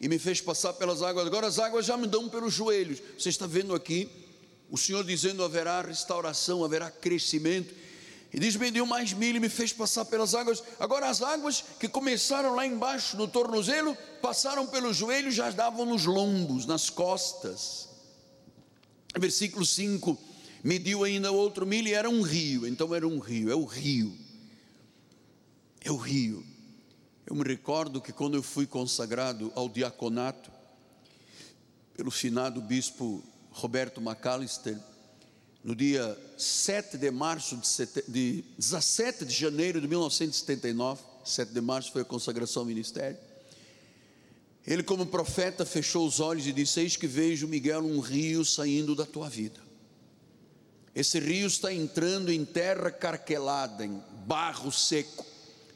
[0.00, 1.26] e me fez passar pelas águas.
[1.26, 3.00] Agora as águas já me dão pelos joelhos.
[3.18, 4.10] Você está vendo aqui
[4.70, 7.74] o Senhor dizendo: haverá restauração, haverá crescimento.
[8.32, 10.62] E diz: Mediu mais mil e me fez passar pelas águas.
[10.80, 16.04] Agora, as águas que começaram lá embaixo no tornozelo, passaram pelos joelhos, já davam nos
[16.04, 17.93] lombos, nas costas.
[19.18, 20.18] Versículo 5:
[20.62, 22.66] Mediu ainda outro mil e era um rio.
[22.66, 24.16] Então, era um rio, é o rio.
[25.82, 26.44] É o rio.
[27.26, 30.50] Eu me recordo que quando eu fui consagrado ao diaconato,
[31.94, 34.78] pelo finado bispo Roberto McAllister,
[35.62, 41.60] no dia 7 de março de, sete, de 17 de janeiro de 1979, 7 de
[41.60, 43.16] março foi a consagração ao ministério.
[44.66, 48.94] Ele, como profeta, fechou os olhos e disse: Eis que vejo, Miguel, um rio saindo
[48.94, 49.60] da tua vida.
[50.94, 55.26] Esse rio está entrando em terra carquelada, em barro seco.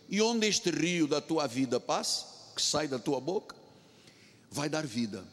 [0.09, 3.55] E onde este rio da tua vida passa, que sai da tua boca,
[4.51, 5.25] vai dar vida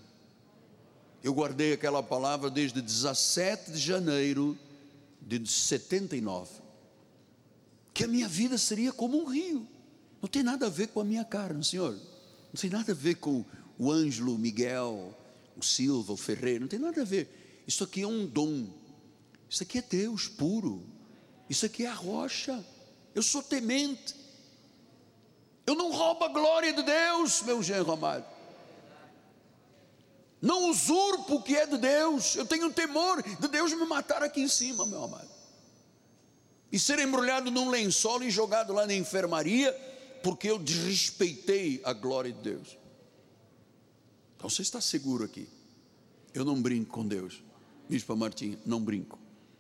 [1.26, 4.56] eu guardei aquela palavra desde 17 de janeiro
[5.20, 6.52] de 79.
[7.96, 9.68] Que a minha vida seria como um rio.
[10.22, 11.98] Não tem nada a ver com a minha carne, Senhor.
[12.56, 13.44] Não tem nada a ver com
[13.78, 15.14] o Ângelo, o Miguel,
[15.58, 16.62] o Silva, o Ferreira.
[16.62, 17.62] Não tem nada a ver.
[17.68, 18.70] Isso aqui é um dom.
[19.50, 20.82] Isso aqui é Deus puro.
[21.50, 22.66] Isso aqui é a rocha.
[23.14, 24.16] Eu sou temente.
[25.68, 28.26] Eu não roubo a glória de Deus, meu genro amado
[30.42, 34.42] não usurpo o que é de Deus, eu tenho temor de Deus me matar aqui
[34.42, 35.28] em cima, meu amado,
[36.72, 39.76] e ser embrulhado num lençol e jogado lá na enfermaria,
[40.26, 42.80] porque eu desrespeitei a glória de Deus.
[44.36, 45.48] Então você está seguro aqui,
[46.34, 47.44] eu não brinco com Deus,
[47.88, 49.20] Bispo Martim, não brinco,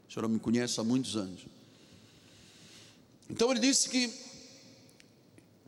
[0.09, 1.45] a senhora me conhece há muitos anos.
[3.29, 4.11] Então ele disse que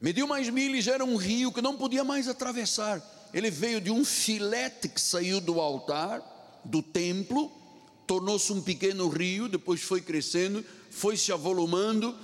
[0.02, 3.00] mediu mais mil já era um rio que não podia mais atravessar
[3.34, 7.52] ele veio de um filete que saiu do altar, do templo,
[8.08, 12.18] tornou-se um pequeno rio, depois foi crescendo, foi se avolumando,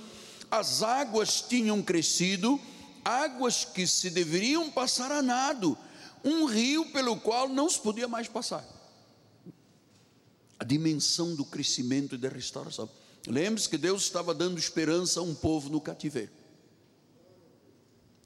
[0.58, 2.60] as águas tinham crescido,
[3.04, 5.76] águas que se deveriam passar a nado,
[6.24, 8.64] um rio pelo qual não se podia mais passar.
[10.56, 12.88] A dimensão do crescimento e da restauração.
[13.26, 16.30] Lembre-se que Deus estava dando esperança a um povo no cativeiro.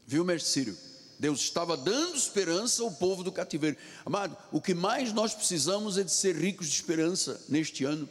[0.06, 0.76] Viu, Mercírio?
[1.18, 3.76] Deus estava dando esperança ao povo do cativeiro.
[4.04, 8.08] Amado, o que mais nós precisamos é de ser ricos de esperança neste ano.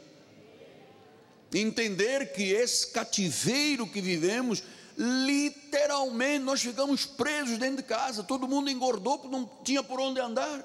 [1.52, 4.62] Entender que esse cativeiro que vivemos,
[4.96, 10.20] literalmente nós ficamos presos dentro de casa, todo mundo engordou porque não tinha por onde
[10.20, 10.62] andar.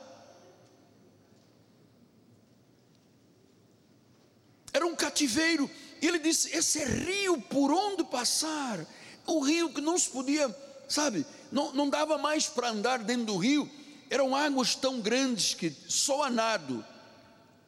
[4.74, 5.70] Era um cativeiro,
[6.02, 8.86] e ele disse: Esse rio por onde passar,
[9.26, 10.54] o rio que não se podia,
[10.90, 13.70] sabe, não, não dava mais para andar dentro do rio,
[14.10, 16.84] eram águas tão grandes que só a nado,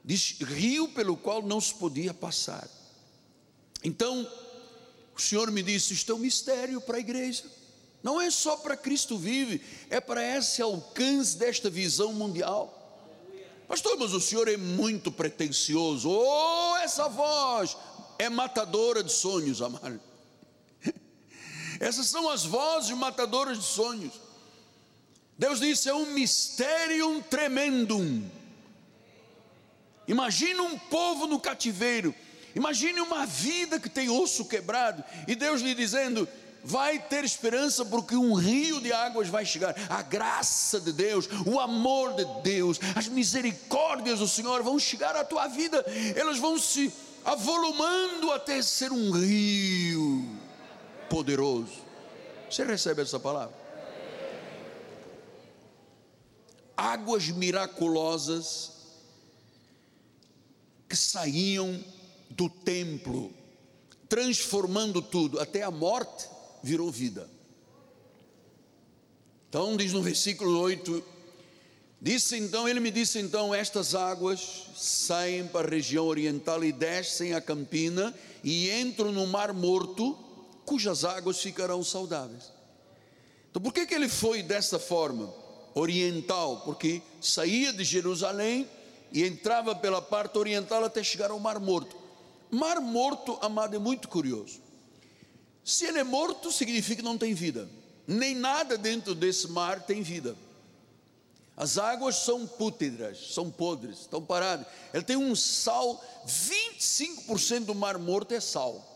[0.04, 2.68] diz rio pelo qual não se podia passar.
[3.86, 4.28] Então,
[5.16, 7.44] o Senhor me disse: Isto é um mistério para a igreja,
[8.02, 12.82] não é só para Cristo vive, é para esse alcance desta visão mundial.
[13.68, 16.10] Pastor, mas o senhor é muito pretensioso.
[16.10, 17.76] Oh, essa voz
[18.20, 20.00] é matadora de sonhos, amado.
[21.80, 24.14] Essas são as vozes matadoras de sonhos.
[25.38, 28.28] Deus disse: é um mistério tremendum.
[30.08, 32.14] Imagine um povo no cativeiro,
[32.56, 36.28] imagine uma vida que tem osso quebrado, e Deus lhe dizendo:
[36.66, 39.76] vai ter esperança, porque um rio de águas vai chegar.
[39.88, 45.24] A graça de Deus, o amor de Deus, as misericórdias do Senhor vão chegar à
[45.24, 46.92] tua vida, elas vão se
[47.24, 50.28] avolumando até ser um rio
[51.08, 51.86] poderoso.
[52.50, 53.56] Você recebe essa palavra?
[56.76, 58.72] Águas miraculosas
[60.90, 61.84] que saíam
[62.30, 63.32] do templo,
[64.10, 66.28] transformando tudo, até a morte
[66.64, 67.30] virou vida.
[69.50, 71.04] Então, diz no versículo 8:
[72.02, 77.34] Disse então, ele me disse então: Estas águas saem para a região oriental e descem
[77.34, 80.18] a campina e entram no mar morto
[80.66, 82.52] cujas águas ficarão saudáveis.
[83.50, 85.34] Então, por que, que ele foi dessa forma?
[85.74, 88.68] Oriental, porque saía de Jerusalém
[89.12, 91.96] e entrava pela parte oriental até chegar ao Mar Morto.
[92.52, 94.62] Mar Morto, amado, é muito curioso.
[95.64, 97.68] Se ele é morto, significa que não tem vida.
[98.08, 100.36] Nem nada dentro desse mar tem vida.
[101.58, 104.68] As águas são pútridas, são podres, estão paradas.
[104.94, 108.92] Ele tem um sal, 25% do mar morto é sal.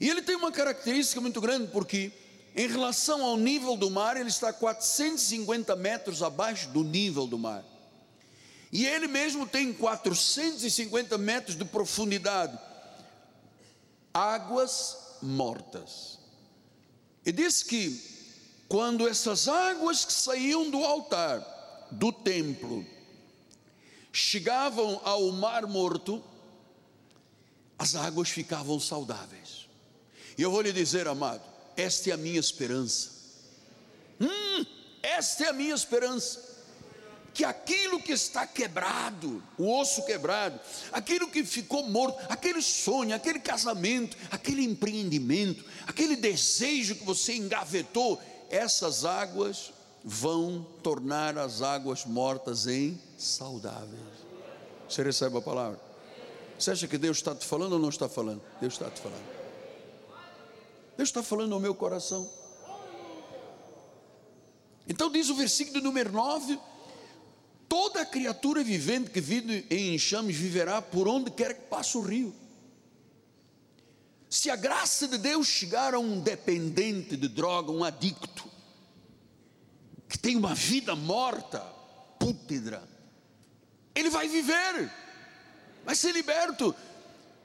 [0.00, 2.12] E ele tem uma característica muito grande, porque
[2.54, 7.64] em relação ao nível do mar, ele está 450 metros abaixo do nível do mar.
[8.72, 12.58] E ele mesmo tem 450 metros de profundidade.
[14.14, 16.18] Águas mortas.
[17.24, 18.00] E diz que
[18.66, 21.46] quando essas águas que saíam do altar,
[21.90, 22.84] do templo,
[24.10, 26.24] chegavam ao mar morto,
[27.78, 29.68] as águas ficavam saudáveis.
[30.38, 31.42] E eu vou lhe dizer, amado,
[31.76, 33.10] esta é a minha esperança.
[34.18, 34.64] Hum,
[35.02, 36.51] esta é a minha esperança
[37.32, 40.60] que aquilo que está quebrado, o osso quebrado,
[40.92, 48.20] aquilo que ficou morto, aquele sonho, aquele casamento, aquele empreendimento, aquele desejo que você engavetou,
[48.50, 49.72] essas águas
[50.04, 54.00] vão tornar as águas mortas em saudáveis.
[54.88, 55.80] Você recebe a palavra?
[56.58, 58.42] Você acha que Deus está te falando ou não está falando?
[58.60, 59.24] Deus está te falando.
[60.96, 62.28] Deus está falando ao meu coração.
[64.86, 66.58] Então diz o versículo número 9
[67.72, 72.34] Toda criatura vivente que vive em enxames viverá por onde quer que passe o rio.
[74.28, 78.46] Se a graça de Deus chegar a um dependente de droga, um adicto,
[80.06, 81.60] que tem uma vida morta,
[82.18, 82.86] pútrida,
[83.94, 84.92] ele vai viver,
[85.82, 86.74] vai ser liberto.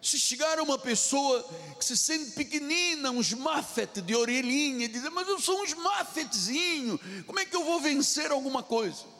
[0.02, 1.42] Se chegar a uma pessoa
[1.80, 7.40] que se sente pequenina, uns mafete de orelhinha, dizer, mas eu sou uns mafetezinho, como
[7.40, 9.16] é que eu vou vencer alguma coisa?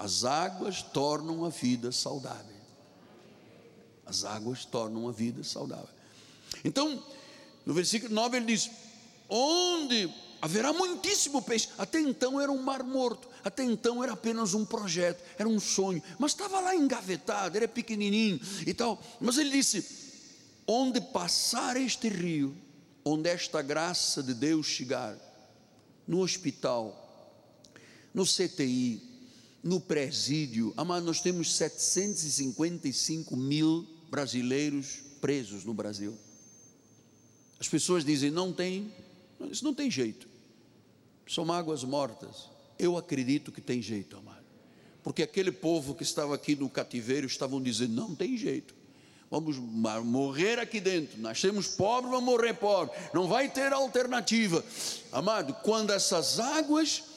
[0.00, 2.56] As águas tornam a vida saudável.
[4.06, 5.90] As águas tornam a vida saudável.
[6.64, 7.04] Então,
[7.66, 8.70] no versículo 9 ele diz:
[9.28, 10.10] Onde
[10.40, 11.68] haverá muitíssimo peixe.
[11.76, 16.02] Até então era um mar morto, até então era apenas um projeto, era um sonho,
[16.18, 18.98] mas estava lá engavetado, era pequenininho e tal.
[19.20, 19.84] Mas ele disse:
[20.66, 22.56] Onde passar este rio,
[23.04, 25.14] onde esta graça de Deus chegar,
[26.08, 26.96] no hospital,
[28.14, 29.09] no CTI,
[29.62, 36.16] no presídio, amado, nós temos 755 mil brasileiros presos no Brasil.
[37.58, 38.92] As pessoas dizem, não tem,
[39.50, 40.26] isso não tem jeito,
[41.28, 42.48] são mágoas mortas.
[42.78, 44.46] Eu acredito que tem jeito, amado,
[45.02, 48.74] porque aquele povo que estava aqui no cativeiro estavam dizendo, não tem jeito,
[49.30, 54.64] vamos morrer aqui dentro, nascemos pobres, vamos morrer pobres, não vai ter alternativa,
[55.12, 57.09] amado, quando essas águas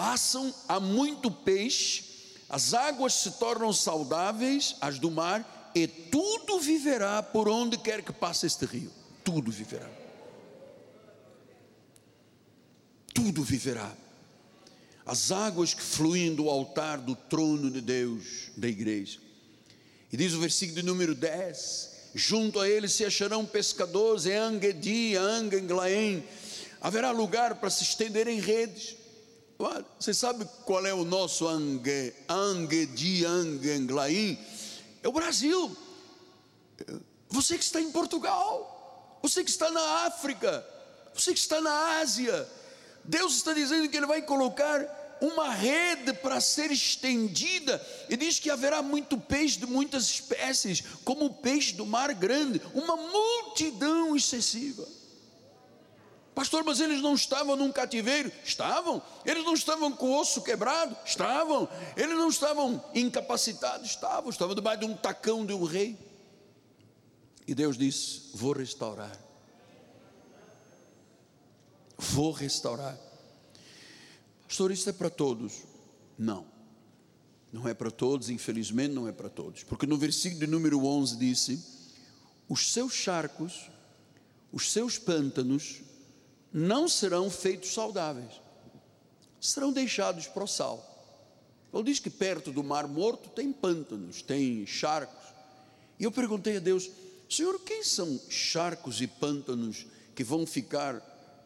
[0.00, 2.02] passam, há muito peixe,
[2.48, 8.10] as águas se tornam saudáveis, as do mar, e tudo viverá por onde quer que
[8.10, 8.90] passe este rio.
[9.22, 9.90] Tudo viverá.
[13.12, 13.92] Tudo viverá.
[15.04, 19.18] As águas que fluem do altar do trono de Deus, da igreja.
[20.10, 25.14] E diz o versículo de número 10: junto a ele se acharão pescadores, em Angedi,
[25.14, 26.24] Angenglaém,
[26.80, 28.98] haverá lugar para se estenderem redes
[29.98, 34.38] você sabe qual é o nosso Angue, Angue de Angenglaim?
[35.02, 35.76] É o Brasil.
[37.28, 40.66] Você que está em Portugal, você que está na África,
[41.14, 42.48] você que está na Ásia,
[43.04, 48.48] Deus está dizendo que Ele vai colocar uma rede para ser estendida, e diz que
[48.48, 54.88] haverá muito peixe de muitas espécies, como o peixe do mar grande, uma multidão excessiva.
[56.34, 58.30] Pastor, mas eles não estavam num cativeiro?
[58.44, 59.02] Estavam.
[59.24, 60.96] Eles não estavam com o osso quebrado?
[61.04, 61.68] Estavam.
[61.96, 63.90] Eles não estavam incapacitados?
[63.90, 64.30] Estavam.
[64.30, 65.98] Estavam debaixo de um tacão de um rei.
[67.46, 69.18] E Deus disse: Vou restaurar.
[71.98, 72.98] Vou restaurar.
[74.46, 75.64] Pastor, isso é para todos?
[76.18, 76.46] Não.
[77.52, 79.64] Não é para todos, infelizmente não é para todos.
[79.64, 81.62] Porque no versículo de número 11 disse:
[82.48, 83.68] Os seus charcos,
[84.52, 85.82] os seus pântanos
[86.52, 88.40] não serão feitos saudáveis,
[89.40, 90.86] serão deixados para o sal.
[91.72, 95.24] Ele diz que perto do Mar Morto tem pântanos, tem charcos.
[95.98, 96.90] E eu perguntei a Deus,
[97.28, 99.86] Senhor, quem são charcos e pântanos
[100.16, 101.00] que vão ficar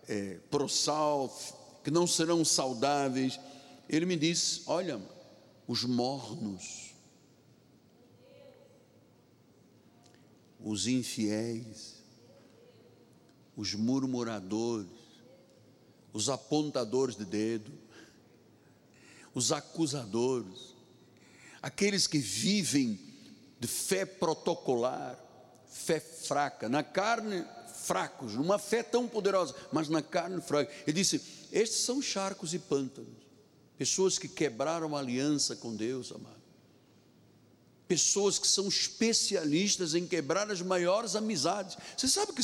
[0.08, 1.28] é, pro sal,
[1.82, 3.38] que não serão saudáveis?
[3.86, 4.98] Ele me disse: Olha,
[5.66, 6.94] os mornos,
[10.58, 11.93] os infiéis,
[13.56, 14.88] os murmuradores,
[16.12, 17.72] os apontadores de dedo,
[19.34, 20.74] os acusadores,
[21.60, 22.98] aqueles que vivem
[23.58, 25.18] de fé protocolar,
[25.68, 27.44] fé fraca, na carne
[27.82, 30.72] fracos, numa fé tão poderosa, mas na carne fraca.
[30.86, 31.20] Ele disse:
[31.52, 33.24] estes são charcos e pântanos,
[33.76, 36.43] pessoas que quebraram a aliança com Deus, amado
[37.86, 41.76] pessoas que são especialistas em quebrar as maiores amizades.
[41.96, 42.42] Você sabe que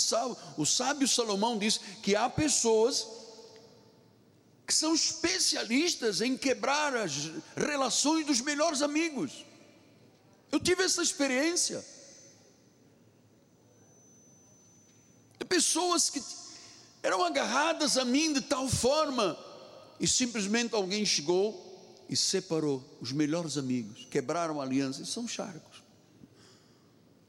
[0.57, 3.07] o sábio Salomão diz que há pessoas
[4.66, 9.45] que são especialistas em quebrar as relações dos melhores amigos.
[10.53, 11.84] Eu tive essa experiência.
[15.51, 16.22] pessoas que
[17.03, 19.36] eram agarradas a mim de tal forma,
[19.99, 21.69] e simplesmente alguém chegou
[22.11, 25.80] e separou os melhores amigos, quebraram a aliança, e são charcos.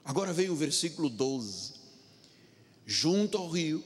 [0.03, 1.73] Agora vem o versículo 12:
[2.83, 3.83] junto ao rio,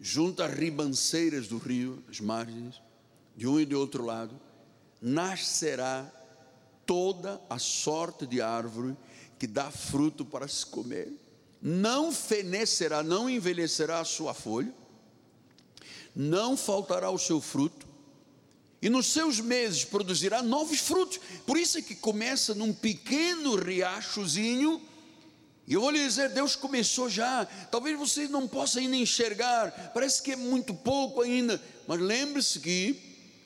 [0.00, 2.82] junto às ribanceiras do rio, as margens,
[3.36, 4.34] de um e de outro lado,
[5.00, 6.10] nascerá
[6.84, 8.96] toda a sorte de árvore
[9.38, 11.12] que dá fruto para se comer.
[11.62, 14.74] Não fenecerá, não envelhecerá a sua folha,
[16.14, 17.85] não faltará o seu fruto,
[18.86, 21.18] e nos seus meses produzirá novos frutos.
[21.44, 24.80] Por isso é que começa num pequeno riachozinho
[25.66, 27.44] e eu vou lhe dizer, Deus começou já.
[27.68, 32.96] Talvez você não possa ainda enxergar, parece que é muito pouco ainda, mas lembre-se que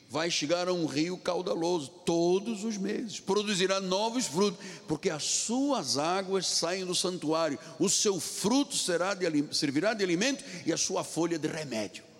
[0.07, 5.97] vai chegar a um rio caudaloso todos os meses, produzirá novos frutos, porque as suas
[5.97, 9.25] águas saem do santuário, o seu fruto será de,
[9.55, 12.11] servirá de alimento e a sua folha de remédio.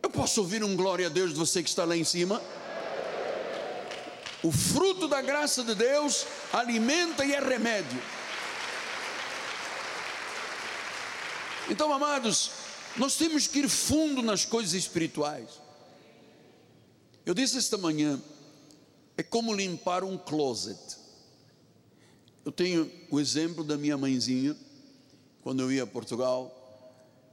[0.11, 2.41] posso ouvir um glória a Deus de você que está lá em cima?
[4.43, 8.01] O fruto da graça de Deus alimenta e é remédio.
[11.69, 12.51] Então, amados,
[12.97, 15.49] nós temos que ir fundo nas coisas espirituais.
[17.25, 18.21] Eu disse esta manhã,
[19.15, 20.97] é como limpar um closet.
[22.43, 24.57] Eu tenho o exemplo da minha mãezinha,
[25.43, 26.60] quando eu ia a Portugal,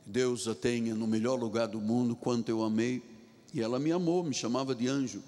[0.08, 3.02] Deus a tenha no melhor lugar do mundo, quanto eu amei,
[3.52, 5.22] e ela me amou, me chamava de anjo.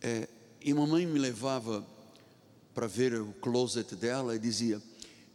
[0.00, 0.26] É,
[0.62, 1.86] e mamãe me levava
[2.74, 4.80] para ver o closet dela e dizia: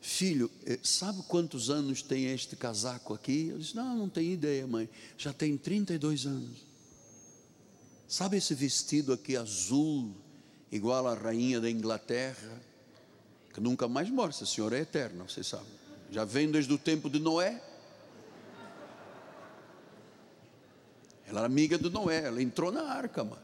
[0.02, 3.50] Filho, eh, sabe quantos anos tem este casaco aqui?
[3.50, 4.90] Eu disse: Não, não tenho ideia, mãe.
[5.16, 6.66] Já tem 32 anos.
[8.08, 10.16] Sabe esse vestido aqui azul,
[10.72, 12.60] igual à rainha da Inglaterra,
[13.54, 15.68] que nunca mais morre, essa senhora é eterna, você sabe.
[16.12, 17.62] Já vem desde o tempo de Noé.
[21.28, 23.42] Ela era amiga de Noé, ela entrou na arca, mano.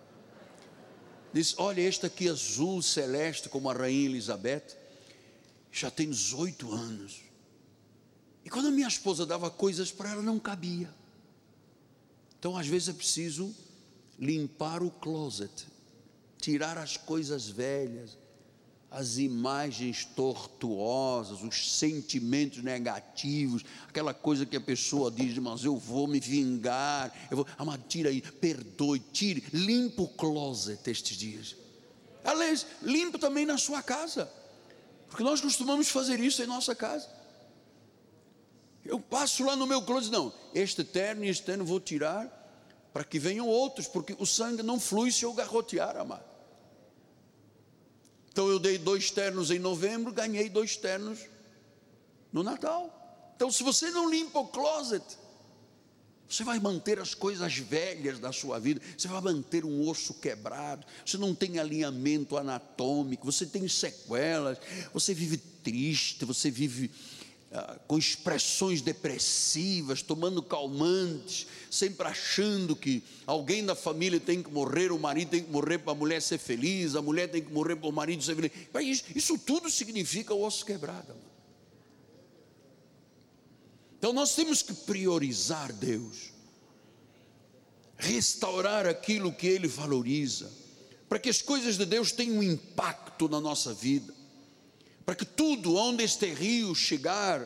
[1.33, 4.77] Diz: Olha, este aqui azul celeste, como a rainha Elizabeth,
[5.71, 7.21] já tem 18 anos.
[8.43, 10.93] E quando a minha esposa dava coisas para ela, não cabia.
[12.37, 13.55] Então, às vezes, é preciso
[14.19, 15.67] limpar o closet,
[16.39, 18.17] tirar as coisas velhas,
[18.91, 26.09] as imagens tortuosas, os sentimentos negativos, aquela coisa que a pessoa diz, mas eu vou
[26.09, 31.55] me vingar, eu vou, mas tira aí, perdoe, tire, limpa o closet estes dias.
[32.21, 34.29] Aliás, limpa também na sua casa,
[35.07, 37.09] porque nós costumamos fazer isso em nossa casa.
[38.83, 42.39] Eu passo lá no meu closet, não, este terno e este terno vou tirar,
[42.91, 46.30] para que venham outros, porque o sangue não flui se eu garrotear, amado.
[48.31, 51.19] Então eu dei dois ternos em novembro, ganhei dois ternos
[52.31, 52.97] no Natal.
[53.35, 55.03] Então, se você não limpa o closet,
[56.29, 60.85] você vai manter as coisas velhas da sua vida, você vai manter um osso quebrado,
[61.05, 64.57] você não tem alinhamento anatômico, você tem sequelas,
[64.93, 66.89] você vive triste, você vive
[67.85, 74.97] com expressões depressivas, tomando calmantes, sempre achando que alguém da família tem que morrer, o
[74.97, 77.89] marido tem que morrer para a mulher ser feliz, a mulher tem que morrer para
[77.89, 78.51] o marido ser feliz.
[78.81, 81.13] Isso, isso tudo significa o osso quebrado.
[83.97, 86.31] Então nós temos que priorizar Deus,
[87.97, 90.49] restaurar aquilo que Ele valoriza,
[91.09, 94.20] para que as coisas de Deus tenham um impacto na nossa vida
[95.11, 97.45] para que tudo onde este rio chegar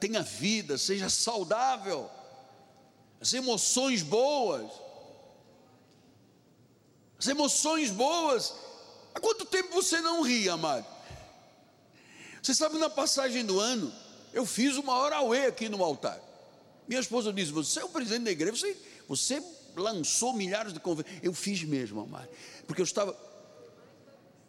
[0.00, 2.08] tenha vida, seja saudável,
[3.20, 4.72] as emoções boas,
[7.18, 8.54] as emoções boas.
[9.14, 10.86] Há quanto tempo você não ri, amado?
[12.42, 13.92] Você sabe, na passagem do ano,
[14.32, 16.18] eu fiz uma hora aqui no altar.
[16.88, 18.76] Minha esposa disse: Você é o presidente da igreja, você,
[19.06, 19.42] você
[19.76, 21.12] lançou milhares de conversas.
[21.22, 22.30] Eu fiz mesmo, amado,
[22.66, 23.12] porque eu estava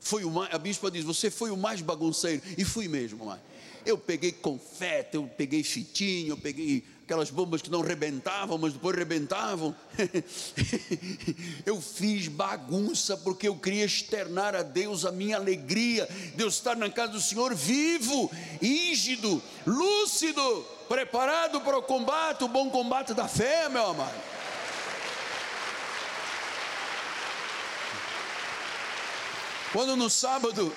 [0.06, 2.40] foi o mais, a bispa diz: Você foi o mais bagunceiro.
[2.56, 3.40] E fui mesmo, mãe.
[3.84, 8.96] Eu peguei confete, eu peguei fitinho, eu peguei aquelas bombas que não rebentavam, mas depois
[8.96, 9.76] rebentavam.
[11.66, 16.08] eu fiz bagunça porque eu queria externar a Deus a minha alegria.
[16.36, 18.32] Deus estar na casa do Senhor vivo,
[18.62, 24.35] ígido, lúcido, preparado para o combate, o bom combate da fé, meu amado.
[29.76, 30.74] Quando no sábado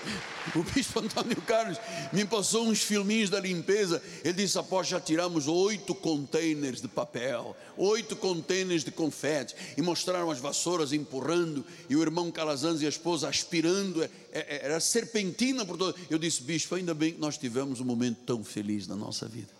[0.56, 1.78] o bispo Antônio Carlos
[2.12, 7.56] me passou uns filminhos da limpeza, ele disse: após já tiramos oito containers de papel,
[7.76, 12.88] oito containers de confete, e mostraram as vassouras empurrando, e o irmão Calazans e a
[12.88, 15.94] esposa aspirando, é, é, era serpentina por todo.
[16.10, 19.52] Eu disse: bispo, ainda bem que nós tivemos um momento tão feliz na nossa vida,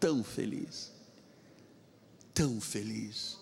[0.00, 0.90] tão feliz,
[2.34, 3.38] tão feliz.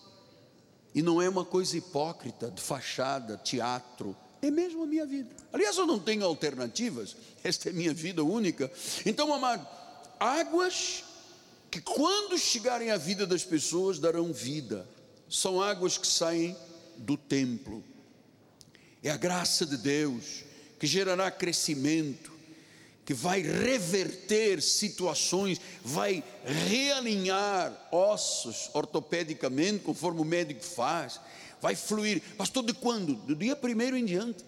[0.94, 5.30] E não é uma coisa hipócrita, de fachada, teatro é mesmo a minha vida.
[5.52, 8.70] Aliás, eu não tenho alternativas, esta é minha vida única.
[9.04, 9.66] Então, amado,
[10.18, 11.04] águas
[11.70, 14.88] que quando chegarem à vida das pessoas darão vida,
[15.28, 16.56] são águas que saem
[16.96, 17.84] do templo.
[19.02, 20.44] É a graça de Deus
[20.78, 22.32] que gerará crescimento,
[23.04, 31.20] que vai reverter situações, vai realinhar ossos ortopedicamente, conforme o médico faz,
[31.60, 32.22] vai fluir.
[32.36, 33.14] Pastor, de quando?
[33.14, 34.44] Do dia primeiro em diante.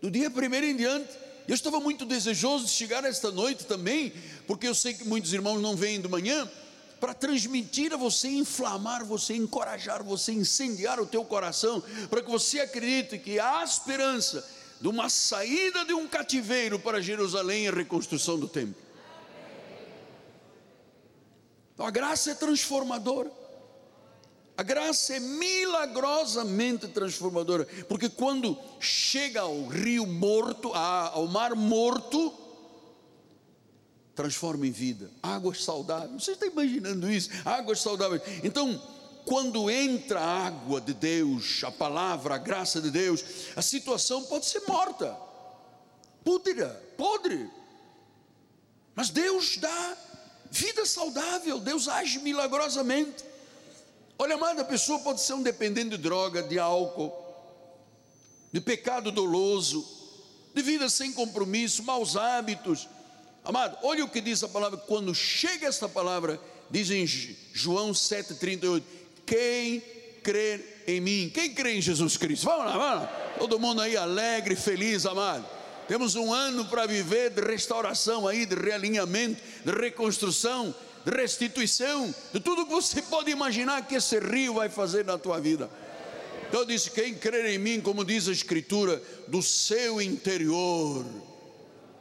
[0.00, 1.10] Do dia primeiro em diante.
[1.48, 4.12] Eu estava muito desejoso de chegar esta noite também,
[4.46, 6.50] porque eu sei que muitos irmãos não vêm de manhã,
[7.00, 12.60] para transmitir a você, inflamar você, encorajar você, incendiar o teu coração, para que você
[12.60, 14.44] acredite que há esperança
[14.80, 18.74] de uma saída de um cativeiro para Jerusalém e a reconstrução do templo.
[21.78, 23.30] A graça é transformadora.
[24.56, 32.32] A graça é milagrosamente transformadora, porque quando chega ao rio morto, ao mar morto,
[34.14, 36.24] transforma em vida, águas saudáveis.
[36.24, 37.28] Você está imaginando isso?
[37.44, 38.22] Águas saudáveis.
[38.42, 38.80] Então,
[39.26, 43.22] quando entra a água de Deus, a palavra, a graça de Deus,
[43.54, 45.14] a situação pode ser morta,
[46.24, 47.50] púdrida, podre,
[48.94, 49.96] mas Deus dá
[50.50, 53.35] vida saudável, Deus age milagrosamente.
[54.18, 57.12] Olha, amada, a pessoa pode ser um dependente de droga, de álcool,
[58.50, 59.86] de pecado doloso,
[60.54, 62.88] de vida sem compromisso, maus hábitos.
[63.44, 66.40] Amado, olha o que diz a palavra, quando chega esta palavra,
[66.70, 67.06] diz em
[67.52, 68.82] João 7,38:
[69.26, 69.80] Quem
[70.22, 72.46] crer em mim, quem crê em Jesus Cristo?
[72.46, 73.06] Vamos lá, vamos lá.
[73.38, 75.44] Todo mundo aí alegre, feliz, amado.
[75.86, 80.74] Temos um ano para viver de restauração aí, de realinhamento, de reconstrução,
[81.10, 85.70] restituição, de tudo que você pode imaginar que esse rio vai fazer na tua vida.
[86.48, 91.04] Então eu disse: quem crer em mim, como diz a Escritura, do seu interior,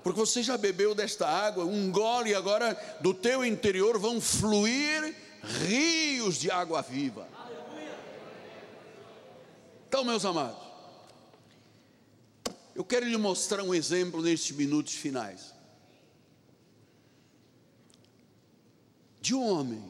[0.03, 5.15] porque você já bebeu desta água, um gole, e agora do teu interior vão fluir
[5.67, 7.27] rios de água viva.
[9.87, 10.61] Então, meus amados,
[12.75, 15.54] eu quero lhe mostrar um exemplo nestes minutos finais.
[19.25, 19.83] De um homem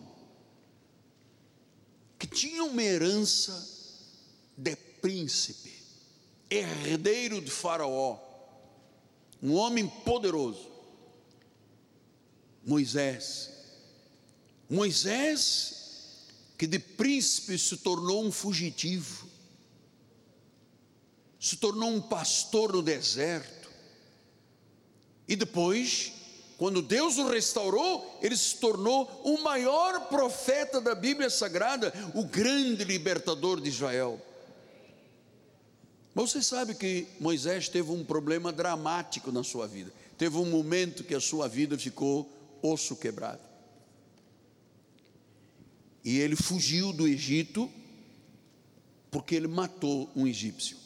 [2.18, 3.68] que tinha uma herança
[4.56, 5.74] de príncipe,
[6.50, 8.18] herdeiro de Faraó,
[9.44, 10.72] um homem poderoso,
[12.66, 13.52] Moisés.
[14.70, 19.28] Moisés, que de príncipe se tornou um fugitivo,
[21.38, 23.70] se tornou um pastor no deserto,
[25.28, 26.14] e depois
[26.58, 32.84] quando Deus o restaurou, ele se tornou o maior profeta da Bíblia Sagrada, o grande
[32.84, 34.22] libertador de Israel.
[36.14, 39.92] Mas você sabe que Moisés teve um problema dramático na sua vida.
[40.18, 42.32] Teve um momento que a sua vida ficou
[42.62, 43.42] osso quebrado.
[46.06, 47.70] E ele fugiu do Egito
[49.12, 50.78] porque ele matou um egípcio.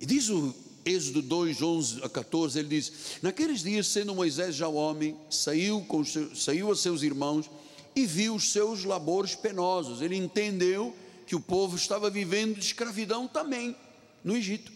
[0.00, 0.54] E diz o
[0.84, 6.04] Êxodo 2, 11 a 14, ele diz: Naqueles dias, sendo Moisés já homem, saiu, com
[6.04, 7.50] saiu a seus irmãos
[7.96, 10.02] e viu os seus labores penosos.
[10.02, 10.94] Ele entendeu
[11.26, 13.74] que o povo estava vivendo de escravidão também
[14.22, 14.70] no Egito.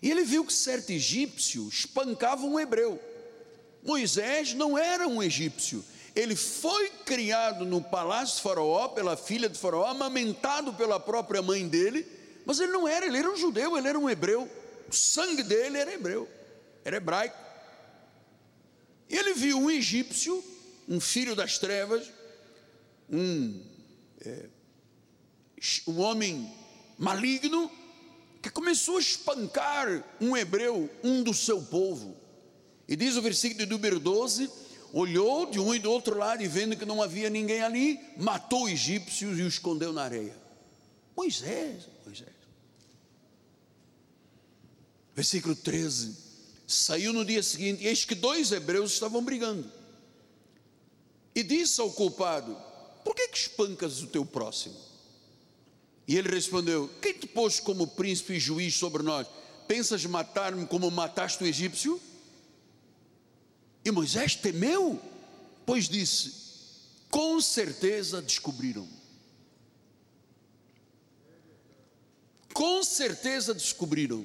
[0.00, 3.00] E ele viu que certo egípcio espancava um hebreu.
[3.82, 5.84] Moisés não era um egípcio,
[6.14, 11.66] ele foi criado no palácio de Faraó pela filha de Faraó, amamentado pela própria mãe
[11.66, 12.06] dele
[12.44, 14.50] mas ele não era, ele era um judeu, ele era um hebreu.
[14.88, 16.28] O sangue dele era hebreu,
[16.84, 17.36] era hebraico.
[19.08, 20.42] E ele viu um egípcio,
[20.88, 22.10] um filho das trevas,
[23.10, 23.62] um,
[24.24, 24.48] é,
[25.86, 26.52] um homem
[26.98, 27.70] maligno,
[28.42, 32.14] que começou a espancar um hebreu, um do seu povo.
[32.86, 34.50] E diz o versículo de número 12:
[34.92, 38.68] olhou de um e do outro lado e vendo que não havia ninguém ali, matou
[38.68, 40.36] egípcios e o escondeu na areia.
[41.16, 42.33] Moisés, Moisés.
[45.14, 46.16] Versículo 13.
[46.66, 49.70] Saiu no dia seguinte, e eis que dois hebreus estavam brigando.
[51.34, 52.56] E disse ao culpado:
[53.04, 54.76] Por que, que espancas o teu próximo?
[56.06, 59.26] E ele respondeu: Quem te pôs como príncipe e juiz sobre nós?
[59.68, 62.00] Pensas matar-me como mataste o egípcio?
[63.84, 65.00] E Moisés temeu,
[65.66, 66.32] pois disse:
[67.10, 68.88] Com certeza descobriram.
[72.52, 74.24] Com certeza descobriram.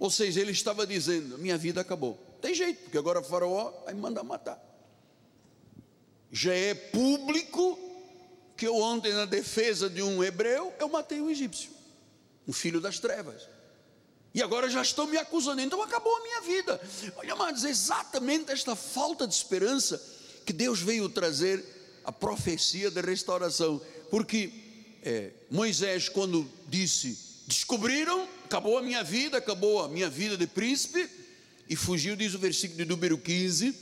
[0.00, 2.18] Ou seja, ele estava dizendo: Minha vida acabou.
[2.40, 4.58] Tem jeito, porque agora o Faraó vai me mandar matar.
[6.32, 7.78] Já é público
[8.56, 11.70] que eu ontem, na defesa de um hebreu, eu matei um egípcio,
[12.48, 13.46] um filho das trevas.
[14.32, 16.80] E agora já estão me acusando, então acabou a minha vida.
[17.16, 20.00] Olha, amados, exatamente esta falta de esperança
[20.46, 21.62] que Deus veio trazer
[22.04, 23.82] a profecia da restauração.
[24.10, 24.52] Porque
[25.02, 31.08] é, Moisés, quando disse: Descobriram, acabou a minha vida, acabou a minha vida de príncipe,
[31.68, 33.72] e fugiu, diz o versículo de número 15.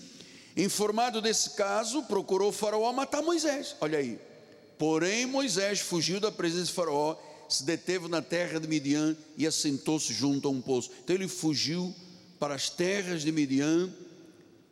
[0.59, 3.75] Informado desse caso, procurou Faraó matar Moisés.
[3.81, 4.21] Olha aí.
[4.79, 7.17] Porém, Moisés fugiu da presença de Faraó
[7.49, 10.91] se deteve na terra de Midian e assentou-se junto a um poço.
[11.03, 11.95] Então ele fugiu
[12.39, 13.91] para as terras de Midian,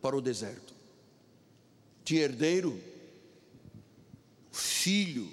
[0.03, 0.75] para o deserto.
[2.05, 2.79] Tinha herdeiro,
[4.53, 5.27] filho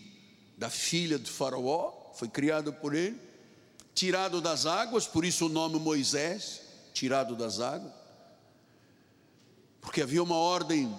[0.58, 3.18] da filha de Faraó, foi criado por ele,
[3.94, 6.62] tirado das águas, por isso o nome Moisés,
[6.94, 7.92] tirado das águas,
[9.82, 10.94] porque havia uma ordem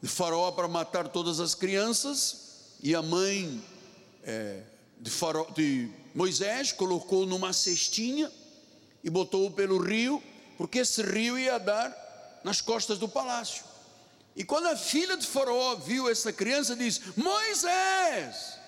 [0.00, 3.64] de Faraó para matar todas as crianças, e a mãe
[4.22, 4.62] é,
[5.00, 8.30] de, faro, de Moisés, colocou numa cestinha
[9.02, 10.22] e botou pelo rio,
[10.58, 13.64] porque esse rio ia dar nas costas do palácio.
[14.36, 18.58] E quando a filha de Faraó viu essa criança, disse: Moisés,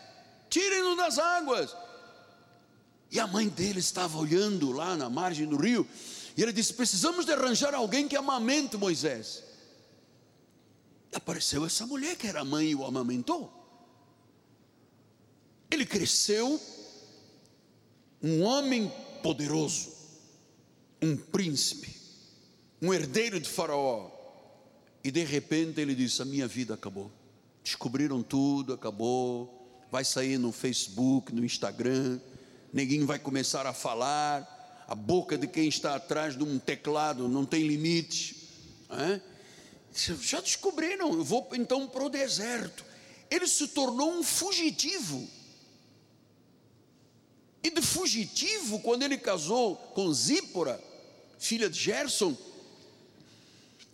[0.49, 1.75] tirem-no das águas.
[3.11, 5.87] E a mãe dele estava olhando lá na margem do rio,
[6.37, 9.43] e ele disse: Precisamos de arranjar alguém que amamente Moisés.
[11.13, 13.53] E apareceu essa mulher que era a mãe e o amamentou.
[15.71, 16.61] Ele cresceu
[18.23, 18.93] um homem
[19.23, 19.93] poderoso,
[21.01, 21.95] um príncipe,
[22.83, 24.11] um herdeiro de Faraó.
[25.03, 27.11] E de repente ele disse: A minha vida acabou.
[27.63, 29.53] Descobriram tudo, acabou.
[29.91, 32.21] Vai sair no Facebook, no Instagram.
[32.73, 34.55] Ninguém vai começar a falar.
[34.89, 38.37] A boca de quem está atrás de um teclado não tem limite.
[38.91, 39.21] É?
[40.21, 42.85] Já descobriram, eu vou então para o deserto.
[43.31, 45.29] Ele se tornou um fugitivo.
[47.63, 50.81] E de fugitivo, quando ele casou com Zípora,
[51.39, 52.37] filha de Gerson,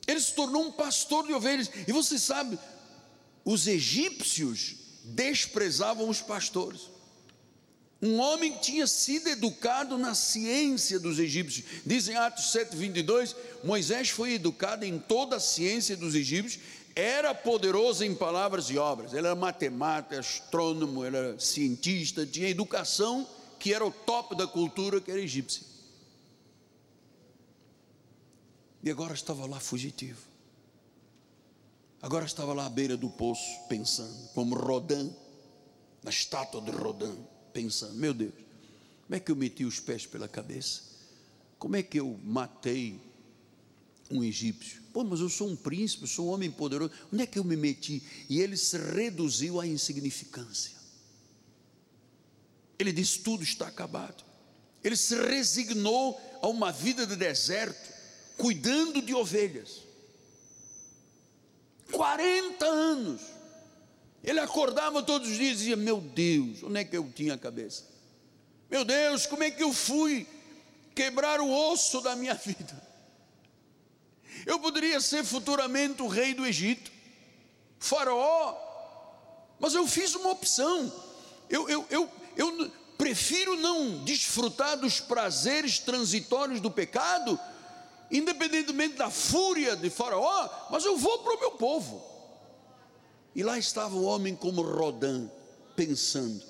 [0.06, 1.70] ele se tornou um pastor de ovelhas.
[1.86, 2.58] E você sabe,
[3.44, 6.91] os egípcios desprezavam os pastores.
[8.02, 11.64] Um homem que tinha sido educado na ciência dos egípcios.
[11.86, 16.60] Dizem Atos 7, 22, Moisés foi educado em toda a ciência dos egípcios,
[16.96, 19.12] era poderoso em palavras e obras.
[19.12, 23.24] Ele era matemático, astrônomo, era cientista, tinha educação
[23.60, 25.62] que era o top da cultura, que era egípcia.
[28.82, 30.20] E agora estava lá fugitivo.
[32.02, 35.14] Agora estava lá à beira do poço, pensando, como Rodin,
[36.02, 37.16] na estátua de Rodin,
[37.52, 38.32] pensando: meu Deus,
[39.06, 40.82] como é que eu meti os pés pela cabeça?
[41.58, 43.00] Como é que eu matei
[44.10, 44.82] um egípcio?
[44.92, 47.56] Pô, mas eu sou um príncipe, sou um homem poderoso, onde é que eu me
[47.56, 48.02] meti?
[48.28, 50.72] E ele se reduziu à insignificância.
[52.78, 54.24] Ele disse: tudo está acabado.
[54.82, 57.92] Ele se resignou a uma vida de deserto,
[58.36, 59.82] cuidando de ovelhas.
[61.92, 63.20] 40 anos.
[64.22, 67.38] Ele acordava todos os dias e dizia: Meu Deus, onde é que eu tinha a
[67.38, 67.84] cabeça?
[68.70, 70.26] Meu Deus, como é que eu fui
[70.94, 72.90] quebrar o osso da minha vida?
[74.46, 76.90] Eu poderia ser futuramente o rei do Egito,
[77.78, 78.56] faraó,
[79.58, 80.92] mas eu fiz uma opção.
[81.48, 87.38] Eu, eu, eu, eu prefiro não desfrutar dos prazeres transitórios do pecado,
[88.10, 92.11] independentemente da fúria de Faraó, mas eu vou para o meu povo.
[93.34, 95.30] E lá estava o homem como Rodin,
[95.74, 96.42] pensando,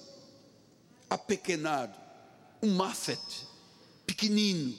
[1.08, 1.96] apequenado,
[2.62, 3.20] um Mafet,
[4.06, 4.76] pequenino.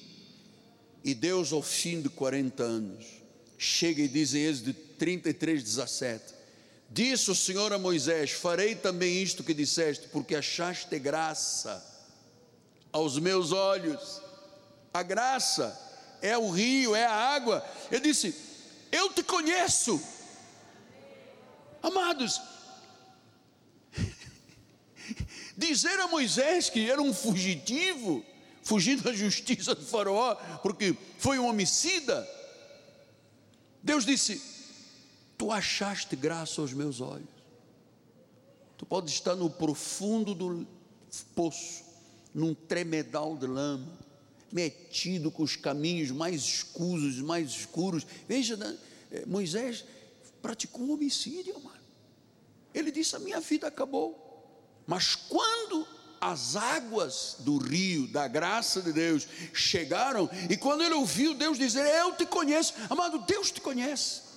[1.03, 3.05] E Deus, ao fim de 40 anos,
[3.57, 6.33] chega e diz em Êxodo 33, 17:
[6.89, 11.83] Disse o Senhor a Moisés: Farei também isto que disseste, porque achaste graça
[12.91, 14.21] aos meus olhos.
[14.93, 15.77] A graça
[16.21, 17.65] é o rio, é a água.
[17.91, 18.35] Ele disse:
[18.91, 20.01] Eu te conheço.
[21.83, 22.41] Amados,
[25.57, 28.25] dizer a Moisés que era um fugitivo,
[28.63, 32.25] fugindo da justiça do Faraó, porque foi um homicida.
[33.83, 34.41] Deus disse:
[35.37, 37.27] tu achaste graça aos meus olhos.
[38.77, 40.65] Tu pode estar no profundo do
[41.35, 41.83] poço,
[42.33, 43.99] num tremedal de lama,
[44.49, 48.07] metido com os caminhos mais escuros, mais escuros.
[48.27, 48.77] Veja, né,
[49.11, 49.83] eh, Moisés
[50.41, 51.72] praticou um homicídio, mano.
[52.73, 54.19] Ele disse: A minha vida acabou.
[54.85, 55.87] Mas quando
[56.19, 61.85] as águas do rio, da graça de Deus, chegaram, e quando ele ouviu Deus dizer:
[61.85, 64.33] Eu te conheço, amado, Deus te conhece.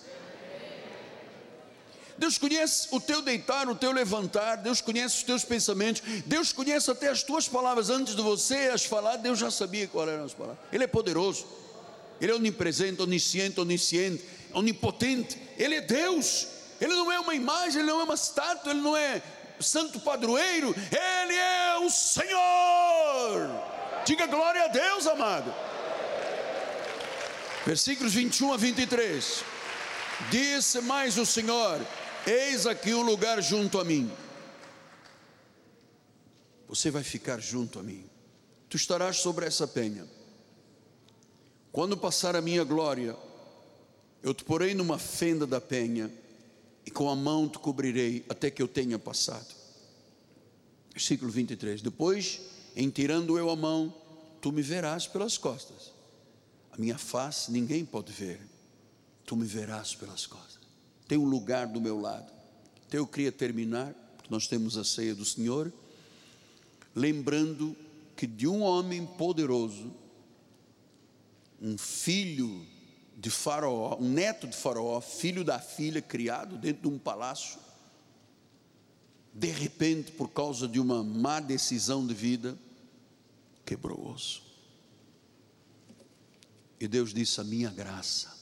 [2.18, 6.91] Deus conhece o teu deitar, o teu levantar, Deus conhece os teus pensamentos, Deus conhece
[6.91, 10.32] até as tuas palavras antes de você as falar, Deus já sabia quais eram as
[10.32, 10.59] palavras.
[10.72, 11.47] Ele é poderoso,
[12.20, 14.24] Ele é onipresente, onisciente, onisciente,
[14.55, 16.49] onipotente, Ele é Deus,
[16.81, 19.22] Ele não é uma imagem, Ele não é uma estátua, Ele não é
[19.61, 23.51] santo padroeiro, Ele é o Senhor.
[24.05, 25.53] Diga glória a Deus, amado.
[27.64, 29.45] Versículos 21 a 23.
[30.31, 31.81] Disse mais o Senhor:
[32.27, 34.11] Eis aqui um lugar junto a mim.
[36.68, 38.09] Você vai ficar junto a mim.
[38.68, 40.07] Tu estarás sobre essa penha.
[41.72, 43.16] Quando passar a minha glória,
[44.22, 46.11] eu te porei numa fenda da penha
[46.87, 49.55] e com a mão te cobrirei até que eu tenha passado.
[50.93, 51.82] Versículo 23.
[51.82, 52.41] Depois,
[52.74, 53.93] em tirando eu a mão,
[54.41, 55.93] tu me verás pelas costas.
[56.70, 58.41] A minha face ninguém pode ver.
[59.26, 60.47] Tu me verás pelas costas
[61.07, 62.30] tem um lugar do meu lado.
[62.87, 65.72] Então eu queria terminar, porque nós temos a ceia do Senhor,
[66.95, 67.76] lembrando
[68.16, 69.93] que de um homem poderoso,
[71.61, 72.66] um filho
[73.16, 77.58] de Faraó, um neto de Faraó, filho da filha, criado dentro de um palácio,
[79.32, 82.58] de repente, por causa de uma má decisão de vida,
[83.64, 84.42] quebrou o osso.
[86.78, 88.34] E Deus disse: A minha graça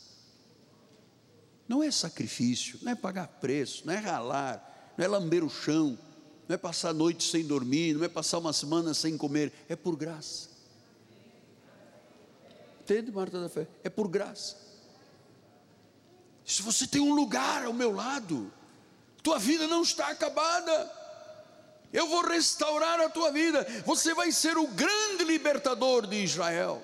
[1.68, 5.98] não é sacrifício, não é pagar preço, não é ralar, não é lamber o chão,
[6.48, 9.76] não é passar a noite sem dormir, não é passar uma semana sem comer, é
[9.76, 10.53] por graça.
[12.85, 13.66] Entende, Marta da Fé?
[13.82, 14.57] É por graça.
[16.45, 18.53] Se você tem um lugar ao meu lado,
[19.22, 20.93] tua vida não está acabada.
[21.91, 23.66] Eu vou restaurar a tua vida.
[23.87, 26.82] Você vai ser o grande libertador de Israel.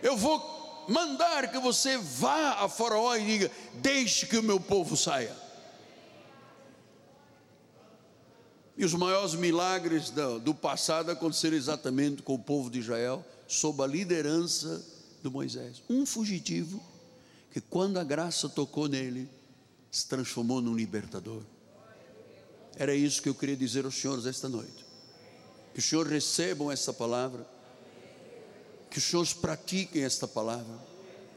[0.00, 4.96] Eu vou mandar que você vá a Faraó e diga: Deixe que o meu povo
[4.96, 5.36] saia.
[8.76, 13.82] E os maiores milagres do, do passado aconteceram exatamente com o povo de Israel, sob
[13.82, 15.82] a liderança de Moisés.
[15.88, 16.82] Um fugitivo
[17.50, 19.28] que, quando a graça tocou nele,
[19.90, 21.42] se transformou num libertador.
[22.76, 24.84] Era isso que eu queria dizer aos senhores esta noite.
[25.72, 27.46] Que os senhores recebam essa palavra
[28.90, 30.78] que os senhores pratiquem esta palavra,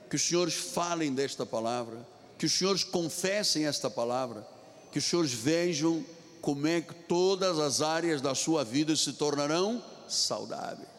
[0.09, 2.05] que os senhores falem desta palavra,
[2.37, 4.47] que os senhores confessem esta palavra,
[4.91, 6.03] que os senhores vejam
[6.41, 10.89] como é que todas as áreas da sua vida se tornarão saudáveis.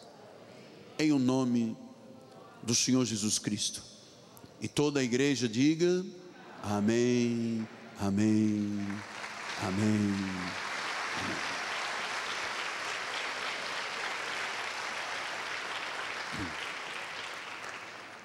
[0.97, 1.75] Em o nome
[2.63, 3.83] do Senhor Jesus Cristo.
[4.61, 6.05] E toda a igreja diga:
[6.63, 7.67] Amém,
[7.99, 8.87] Amém,
[9.61, 9.93] Amém.
[9.95, 10.63] amém.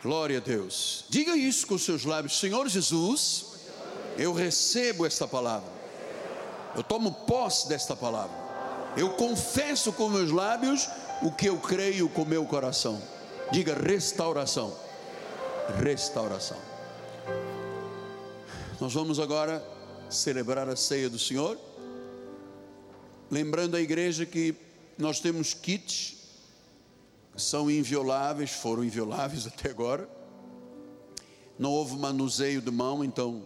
[0.03, 1.05] Glória a Deus.
[1.09, 3.47] Diga isso com seus lábios, Senhor Jesus,
[4.17, 5.71] eu recebo esta palavra.
[6.75, 8.37] Eu tomo posse desta palavra.
[8.97, 10.89] Eu confesso com meus lábios
[11.21, 13.03] o que eu creio com meu coração.
[13.51, 14.77] Diga restauração.
[15.83, 16.59] Restauração.
[18.79, 19.65] Nós vamos agora
[20.11, 21.59] celebrar a ceia do Senhor.
[23.31, 24.55] Lembrando a igreja que
[24.99, 26.17] nós temos kits
[27.37, 30.09] são invioláveis, foram invioláveis até agora.
[31.59, 33.43] Não houve manuseio de mão, então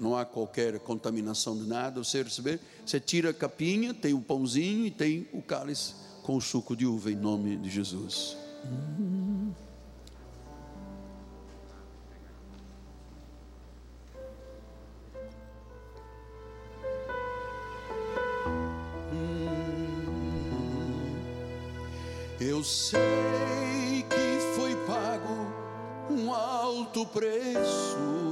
[0.00, 2.02] não há qualquer contaminação de nada.
[2.02, 6.40] Você receber, você tira a capinha, tem o pãozinho e tem o cálice com o
[6.40, 8.36] suco de uva em nome de Jesus.
[8.64, 9.33] Hum.
[22.64, 25.52] Sei que foi pago
[26.10, 28.23] um alto preço.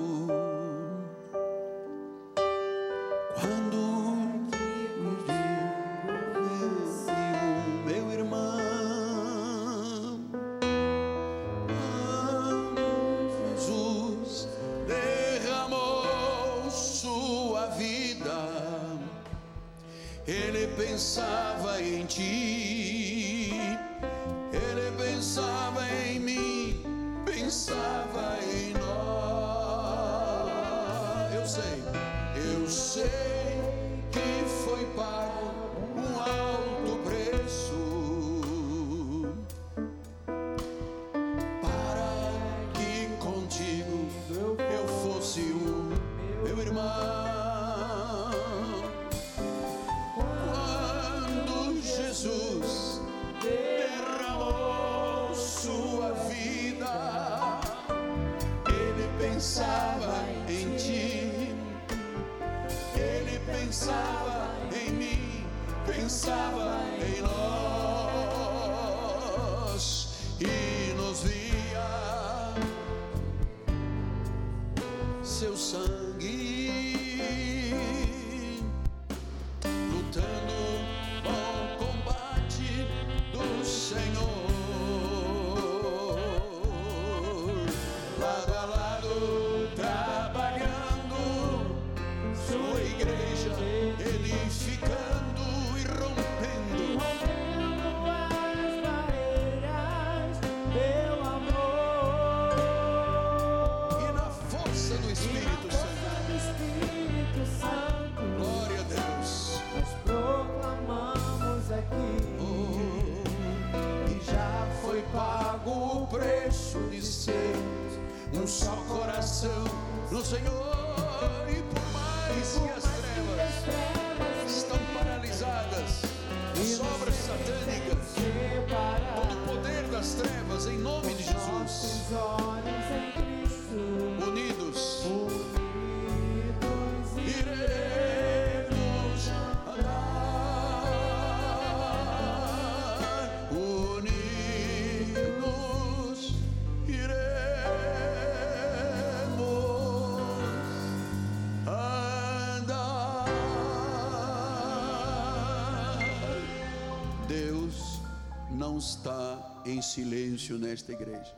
[158.73, 161.37] Não está em silêncio nesta igreja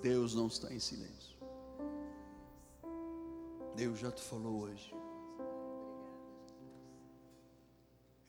[0.00, 1.36] Deus não está em silêncio
[3.76, 4.94] Deus já te falou hoje.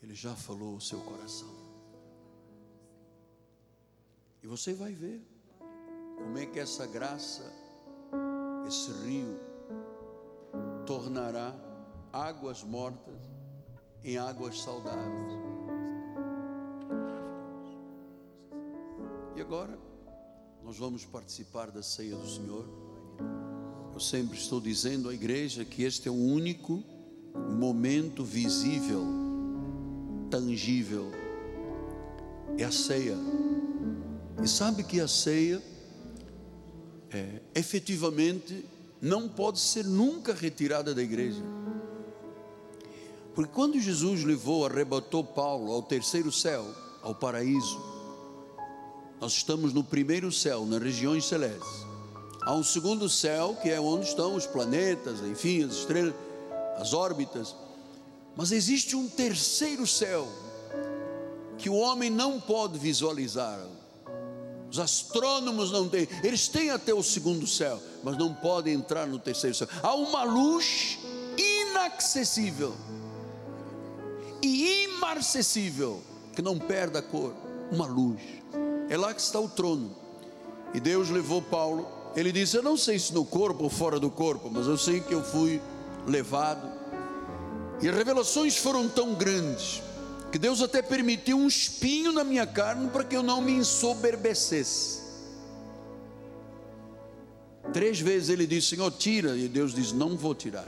[0.02, 1.54] Ele já falou o seu coração.
[4.42, 5.22] E você vai ver
[6.18, 7.44] como é que essa graça,
[8.68, 9.40] esse rio,
[10.88, 11.56] tornará
[12.12, 13.16] águas mortas
[14.04, 15.55] em águas saudáveis.
[19.46, 19.78] Agora,
[20.64, 22.68] nós vamos participar da ceia do Senhor.
[23.94, 26.84] Eu sempre estou dizendo à igreja que este é o único
[27.52, 29.06] momento visível,
[30.32, 31.12] tangível,
[32.58, 33.16] é a ceia.
[34.44, 35.62] E sabe que a ceia,
[37.12, 38.66] é, efetivamente,
[39.00, 41.44] não pode ser nunca retirada da igreja.
[43.36, 46.66] Porque quando Jesus levou, arrebatou Paulo ao terceiro céu,
[47.04, 47.85] ao paraíso,
[49.20, 51.86] nós estamos no primeiro céu, nas regiões celestes.
[52.42, 56.14] Há um segundo céu, que é onde estão os planetas, enfim, as estrelas,
[56.78, 57.56] as órbitas.
[58.36, 60.28] Mas existe um terceiro céu,
[61.58, 63.60] que o homem não pode visualizar.
[64.70, 69.18] Os astrônomos não têm, eles têm até o segundo céu, mas não podem entrar no
[69.18, 69.68] terceiro céu.
[69.82, 71.00] Há uma luz
[71.38, 72.76] inacessível
[74.42, 76.04] e imarcessível,
[76.36, 77.34] que não perde a cor,
[77.72, 78.22] uma luz.
[78.90, 79.96] É lá que está o trono.
[80.74, 81.88] E Deus levou Paulo.
[82.16, 85.00] Ele disse: Eu não sei se no corpo ou fora do corpo, mas eu sei
[85.00, 85.62] que eu fui
[86.08, 86.70] levado.
[87.82, 89.82] E as revelações foram tão grandes
[90.32, 95.02] que Deus até permitiu um espinho na minha carne para que eu não me ensoberbecesse.
[97.74, 99.36] Três vezes ele disse: Senhor, tira.
[99.36, 100.68] E Deus diz: Não vou tirar.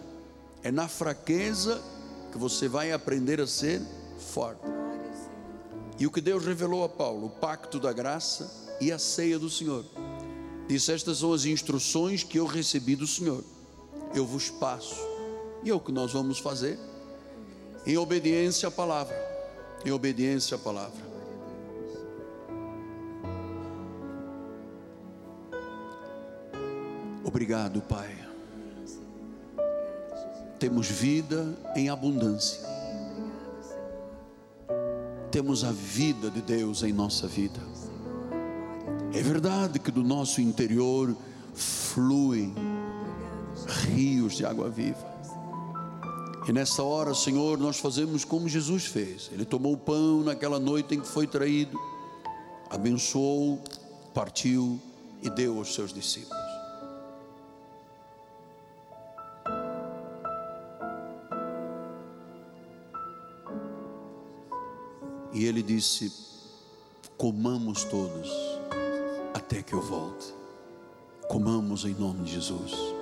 [0.64, 1.82] É na fraqueza
[2.32, 3.82] que você vai aprender a ser
[4.18, 4.77] forte.
[6.00, 9.50] E o que Deus revelou a Paulo, o pacto da graça e a ceia do
[9.50, 9.84] Senhor.
[10.68, 13.44] Disse: Estas são as instruções que eu recebi do Senhor.
[14.14, 14.96] Eu vos passo.
[15.64, 16.78] E é o que nós vamos fazer?
[17.86, 19.16] Em obediência à palavra.
[19.86, 21.08] Em obediência à palavra.
[27.24, 28.16] Obrigado, Pai.
[30.60, 32.67] Temos vida em abundância.
[35.32, 37.60] Temos a vida de Deus em nossa vida.
[39.14, 41.16] É verdade que do nosso interior
[41.54, 42.54] fluem
[43.90, 45.18] rios de água viva.
[46.48, 49.30] E nessa hora, Senhor, nós fazemos como Jesus fez.
[49.34, 51.78] Ele tomou o pão naquela noite em que foi traído,
[52.70, 53.62] abençoou,
[54.14, 54.80] partiu
[55.22, 56.47] e deu aos seus discípulos.
[65.38, 66.12] E ele disse:
[67.16, 68.28] Comamos todos
[69.36, 70.34] até que eu volte.
[71.30, 72.97] Comamos em nome de Jesus.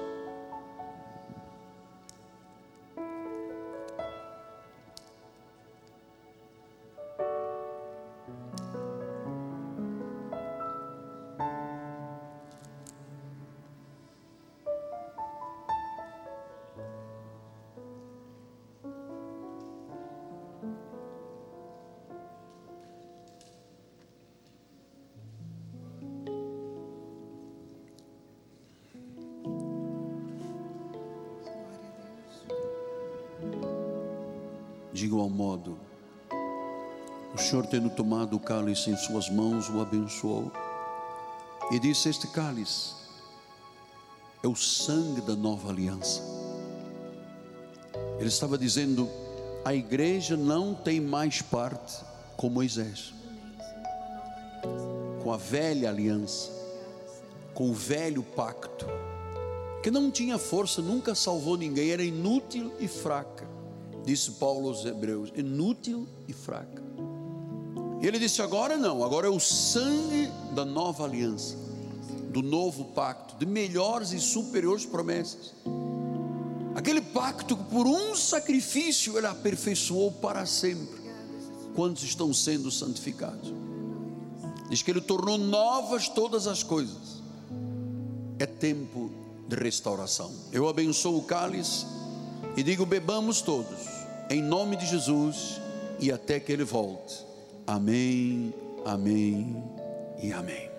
[37.86, 40.51] Tendo tomado o cálice em suas mãos, o abençoou
[41.71, 42.93] e disse: Este cálice
[44.43, 46.21] é o sangue da nova aliança.
[48.19, 49.09] Ele estava dizendo:
[49.63, 52.03] a igreja não tem mais parte
[52.36, 53.13] com Moisés,
[55.23, 56.51] com a velha aliança,
[57.53, 58.86] com o velho pacto,
[59.83, 63.47] que não tinha força, nunca salvou ninguém, era inútil e fraca,
[64.03, 66.84] disse Paulo aos Hebreus: inútil e fraca.
[68.02, 71.56] E ele disse: agora não, agora é o sangue da nova aliança,
[72.30, 75.54] do novo pacto, de melhores e superiores promessas.
[76.76, 81.06] Aquele pacto que por um sacrifício ele aperfeiçoou para sempre.
[81.74, 83.54] Quantos estão sendo santificados?
[84.70, 87.22] Diz que ele tornou novas todas as coisas.
[88.39, 89.10] É tempo
[89.48, 90.32] de restauração.
[90.52, 91.86] Eu abençoo o cálice
[92.58, 93.80] e digo: bebamos todos,
[94.30, 95.62] em nome de Jesus,
[96.00, 97.26] e até que ele volte.
[97.68, 98.53] Amém,
[98.86, 99.63] amém
[100.22, 100.70] e amém.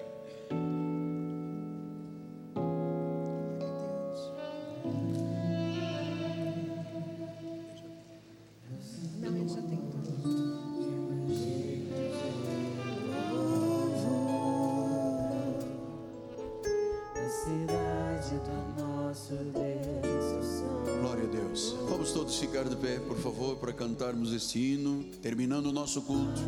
[25.67, 26.41] Terminando o nosso culto.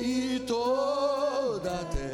[0.00, 2.06] E toda a terra,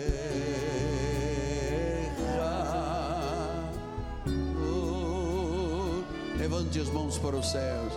[4.59, 6.03] oh,
[6.39, 7.93] levante as mãos para os céus.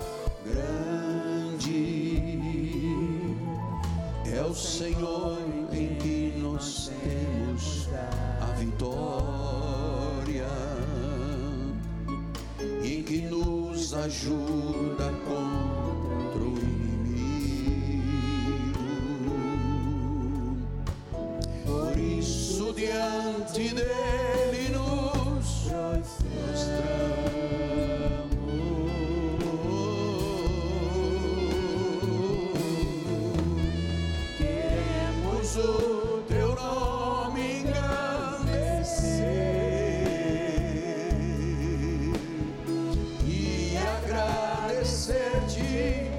[0.46, 2.06] Grande
[4.26, 5.38] é o Senhor
[5.72, 7.88] em que nós temos
[8.42, 10.48] a vitória
[12.84, 14.65] e que nos ajuda
[23.56, 25.96] diante dele nos prostramos.
[34.38, 38.84] Queremos o teu nome engrandecer
[43.26, 46.12] e agradecer-te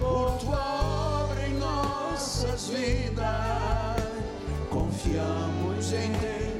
[0.00, 4.02] por tua obra em nossas vidas.
[4.68, 6.59] Confiamos em teu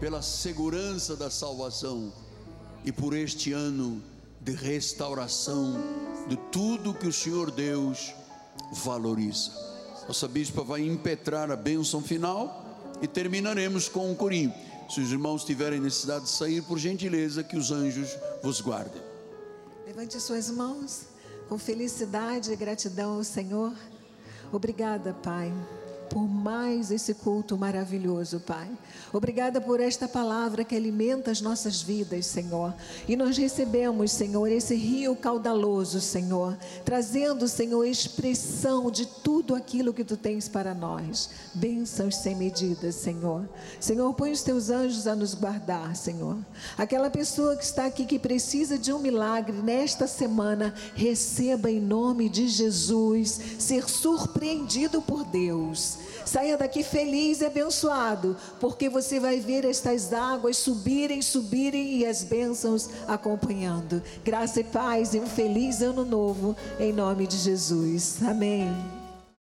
[0.00, 2.10] pela segurança da salvação
[2.84, 4.02] e por este ano
[4.40, 5.74] de restauração
[6.26, 8.14] de tudo que o Senhor Deus
[8.72, 9.52] valoriza.
[10.08, 12.64] Nossa bispa vai impetrar a bênção final
[13.02, 14.52] e terminaremos com um corinho.
[14.88, 18.08] Se os irmãos tiverem necessidade de sair, por gentileza, que os anjos
[18.42, 19.00] vos guardem.
[19.86, 21.02] Levante suas mãos
[21.48, 23.72] com felicidade e gratidão ao Senhor.
[24.50, 25.52] Obrigada, Pai,
[26.10, 28.68] por mais esse culto maravilhoso, Pai.
[29.12, 32.74] Obrigada por esta palavra que alimenta as nossas vidas, Senhor.
[33.08, 40.04] E nós recebemos, Senhor, esse rio caudaloso, Senhor, trazendo, Senhor, expressão de tudo aquilo que
[40.04, 41.30] tu tens para nós.
[41.54, 43.48] Bênçãos sem medidas, Senhor.
[43.78, 46.36] Senhor, põe os teus anjos a nos guardar, Senhor.
[46.76, 52.28] Aquela pessoa que está aqui que precisa de um milagre nesta semana, receba em nome
[52.28, 55.99] de Jesus ser surpreendido por Deus.
[56.24, 62.22] Saia daqui feliz e abençoado, porque você vai ver estas águas subirem, subirem e as
[62.22, 64.02] bênçãos acompanhando.
[64.24, 68.18] Graça e paz e um feliz ano novo, em nome de Jesus.
[68.22, 68.99] Amém.